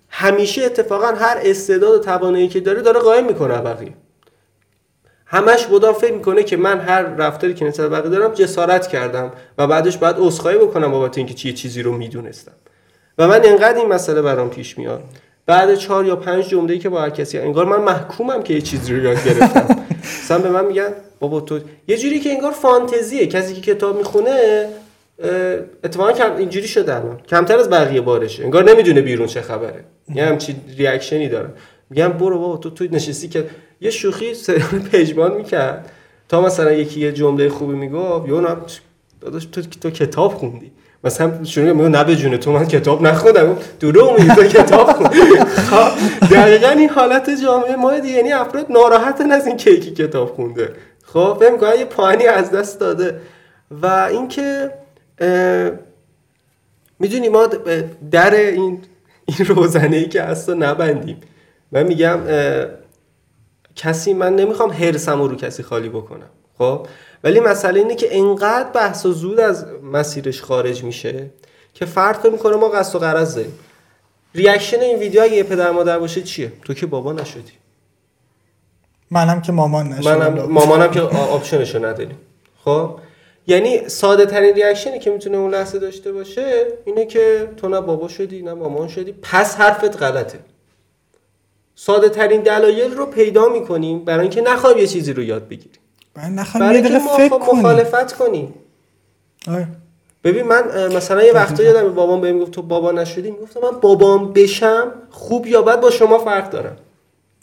[0.09, 3.93] همیشه اتفاقا هر استعداد و توانایی که داره داره قایم می‌کنه بقیه.
[5.25, 9.67] همش بودم فکر می‌کنه که من هر رفتاری که نسبت بقیه دارم جسارت کردم و
[9.67, 12.51] بعدش باید عذرخواهی بکنم بابت اینکه چیه چیزی رو می‌دونستم.
[13.17, 15.03] و من انقدر این مسئله برام پیش میاد.
[15.45, 18.93] بعد چهار یا پنج جمله که با هر کسی انگار من محکومم که یه چیزی
[18.93, 19.85] رو یاد گرفتم.
[20.23, 23.27] مثلا به من میگن بابا تو یه جوری که انگار فانتزیه.
[23.27, 24.65] کسی که کتاب می‌خونه
[25.83, 27.19] اتفاقا کم اینجوری شده الان.
[27.27, 28.43] کمتر از بقیه بارشه.
[28.43, 29.83] انگار نمی‌دونه بیرون چه خبره.
[30.15, 31.49] یه همچین ریاکشنی داره.
[31.89, 33.45] میگم برو بابا تو تو نشستی که
[33.81, 35.91] یه شوخی سریال پژمان می‌کرد.
[36.29, 38.55] تا مثلا یکی یه جمله خوبی می‌گفت یا نه
[39.21, 40.71] داداش تو تو کتاب خوندی.
[41.03, 43.57] مثلا شروع میگه نه جون تو من کتاب نخوندم.
[43.79, 44.89] درو میگه تو کتاب
[45.69, 45.91] خب،
[46.31, 48.15] دقیقا این حالت جامعه ما دیگه.
[48.15, 50.73] یعنی افراد ناراحتن از این کیکی کتاب خونده.
[51.03, 53.19] خب کنم یه پایینی از دست داده.
[53.71, 54.71] و اینکه
[56.99, 57.47] می‌دونی ما
[58.11, 58.81] در این
[59.25, 61.17] این روزنه ای که هست نبندیم.
[61.71, 62.19] من میگم
[63.75, 66.87] کسی من نمی‌خوام هرسم رو کسی خالی بکنم خب؟
[67.23, 71.29] ولی مسئله اینه که انقدر بحث و زود از مسیرش خارج میشه
[71.73, 73.53] که فکر می‌کنه ما قصد و غرض داریم.
[74.35, 77.51] reaction این ویدیو اگه یه پدر مادر باشه چیه؟ تو که بابا نشدی.
[79.11, 80.17] منم که مامان نشدم.
[80.17, 82.17] منم مامانم که option شو نداریم
[82.65, 82.99] خب؟
[83.47, 88.07] یعنی ساده ترین ریاکشنی که می‌تونه اون لحظه داشته باشه اینه که تو نه بابا
[88.07, 90.39] شدی نه مامان شدی پس حرفت غلطه.
[91.75, 95.79] ساده ترین دلایل رو پیدا می‌کنیم برای اینکه نخوایم یه چیزی رو یاد بگیریم.
[96.59, 98.53] برای اینکه فکر مخالفت کنیم.
[99.47, 99.67] آره.
[100.23, 104.33] ببین من مثلا یه وقتا یادم بابام بهم گفت تو بابا نشدی می‌گفتم من بابام
[104.33, 106.77] بشم خوب یا بد با شما فرق دارم.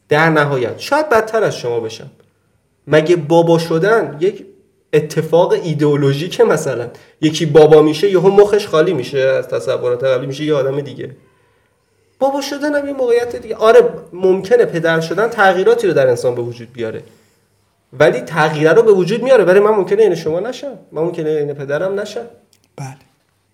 [0.08, 2.10] در نهایت شاید بدتر از شما بشم.
[2.86, 4.46] مگه بابا شدن یک
[4.92, 6.88] اتفاق ایدئولوژیک مثلا.
[7.20, 11.16] یکی بابا میشه یهو مخش خالی میشه از تصورات قبلی میشه یه آدم دیگه.
[12.18, 13.56] بابا شدن هم یه موقعیت دیگه.
[13.56, 13.80] آره
[14.12, 17.02] ممکنه پدر شدن تغییراتی رو در انسان به وجود بیاره.
[17.92, 19.44] ولی تغییرات رو به وجود میاره.
[19.44, 20.78] ولی من ممکنه این شما نشم.
[20.92, 22.26] من ممکنه این پدرم نشم.
[22.76, 22.96] بله.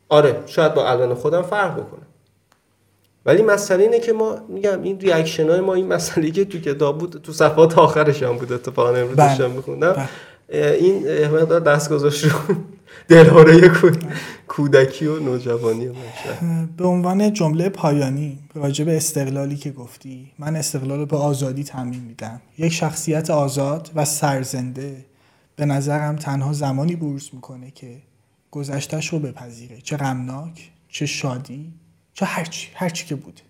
[0.08, 2.02] آره شاید با الان خودم فرق بکنه.
[3.26, 6.98] ولی مسئله اینه که ما میگم این ریاکشن های ما این مسئله که تو کتاب
[6.98, 9.28] بود تو صفحات آخرش هم بود اتفاقا امروز بله.
[9.28, 9.92] داشتم میخوندم.
[9.92, 10.08] بله.
[10.52, 12.38] این مقدار دست گذاشت رو
[13.08, 14.04] دلهوره کود-
[14.48, 20.98] کودکی و نوجوانی بشه به عنوان جمله پایانی راجع به استقلالی که گفتی من استقلال
[20.98, 22.40] رو به آزادی تعمین میدم.
[22.58, 25.04] یک شخصیت آزاد و سرزنده.
[25.56, 27.96] به نظرم تنها زمانی بروز می‌کنه که
[28.50, 29.78] گذشتش رو بپذیره.
[29.82, 31.72] چه غمناک چه شادی
[32.14, 33.42] چه هرچی هرچی که بوده.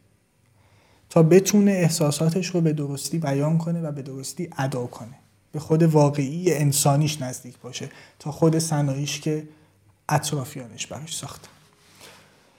[1.11, 5.22] تا بتونه احساساتش رو به درستی بیان کنه و به درستی ادا کنه.
[5.53, 7.89] به خود واقعی انسانیش نزدیک باشه
[8.19, 9.43] تا خود صنایش که
[10.09, 11.49] اطرافیانش براش ساخته.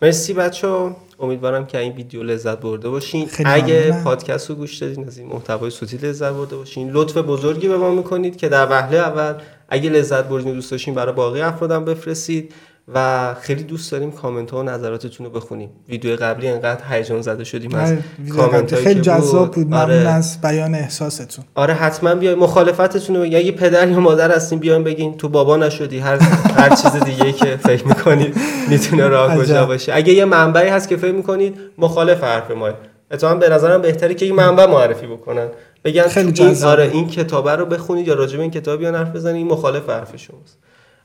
[0.01, 3.29] مرسی بچه امیدوارم که این ویدیو لذت برده باشین.
[3.45, 4.03] اگه ممنونم.
[4.03, 6.89] پادکست رو گوش دادین از این محتوای صوتی لذت برده باشین.
[6.89, 11.13] لطف بزرگی به ما می‌کنید که در وهله اول اگه لذت بردین دوست داشتین برای
[11.13, 12.53] باقی افرادم بفرستید.
[12.93, 15.69] و خیلی دوست داریم کامنت ها و نظراتتون رو بخونیم.
[15.89, 19.67] ویدیو قبلی انقدر هیجان زده شدیم از آره، کامنت خیلی جذاب بود.
[19.67, 19.95] ممنون آره.
[19.95, 21.45] از بیان احساستون.
[21.55, 22.39] آره حتما بیاین.
[22.39, 23.21] مخالفتتون رو.
[23.21, 25.99] اگه پدر یا مادر هستین بیاین بگین تو بابا نشدی.
[25.99, 26.17] هر
[26.57, 28.35] هر چیز دیگه که فکر می‌کنید
[28.69, 29.65] می‌تونه راه کجا.
[29.65, 29.95] باشه.
[29.95, 32.69] اگه یه منبعی هست که فکر می‌کنید مخالف حرف ما.
[33.11, 35.47] اتفاقا به نظرم بهتره که یه منبع معرفی بکنن.
[35.83, 36.63] بگن خیلی این.
[36.63, 39.35] آره این کتابه رو بخونید یا راجع به این کتاب بیان حرف بزنید.
[39.35, 40.57] این مخالف حرف شماست.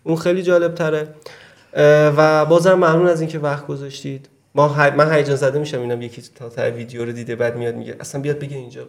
[0.05, 1.09] اون خیلی جالب تره
[2.17, 4.29] و بازم ممنون از اینکه وقت گذاشتید.
[4.55, 7.75] ما ه- من هیجان زده میشم اینم یکی تا تا ویدیو رو دیده بعد میاد
[7.77, 8.89] میگه اصلا بیاد بگه اینجا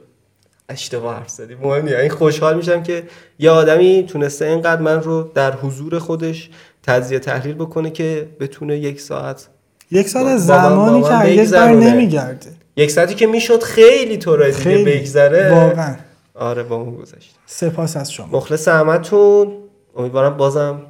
[0.70, 1.56] اشتباه حرف زدی.
[1.56, 1.96] مهم نیست.
[1.96, 3.04] این خوشحال میشم که
[3.40, 6.50] یه آدمی تونسته اینقدر من رو در حضور خودش
[6.84, 9.48] تجزیه تحلیل بکنه که بتونه یک ساعت
[9.92, 11.72] یک از من- زمانی که هرگز بر.
[11.74, 12.50] نمیگرده.
[12.76, 15.00] یک ساعتی که می‌شد خیلی طورای دیگه خیلی.
[15.00, 15.52] بگذره.
[15.52, 15.96] واقعا.
[16.36, 17.36] آره با اون گذشت.
[17.46, 18.28] سپاس از شما.
[18.38, 19.54] مخلص همتون.
[19.96, 20.82] امیدوارم بازم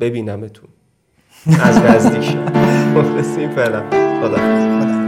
[0.00, 0.68] ببینمتون.
[1.46, 2.36] از نزدیک.
[2.96, 3.82] مخلصیم فعلا.
[4.22, 5.01] خدا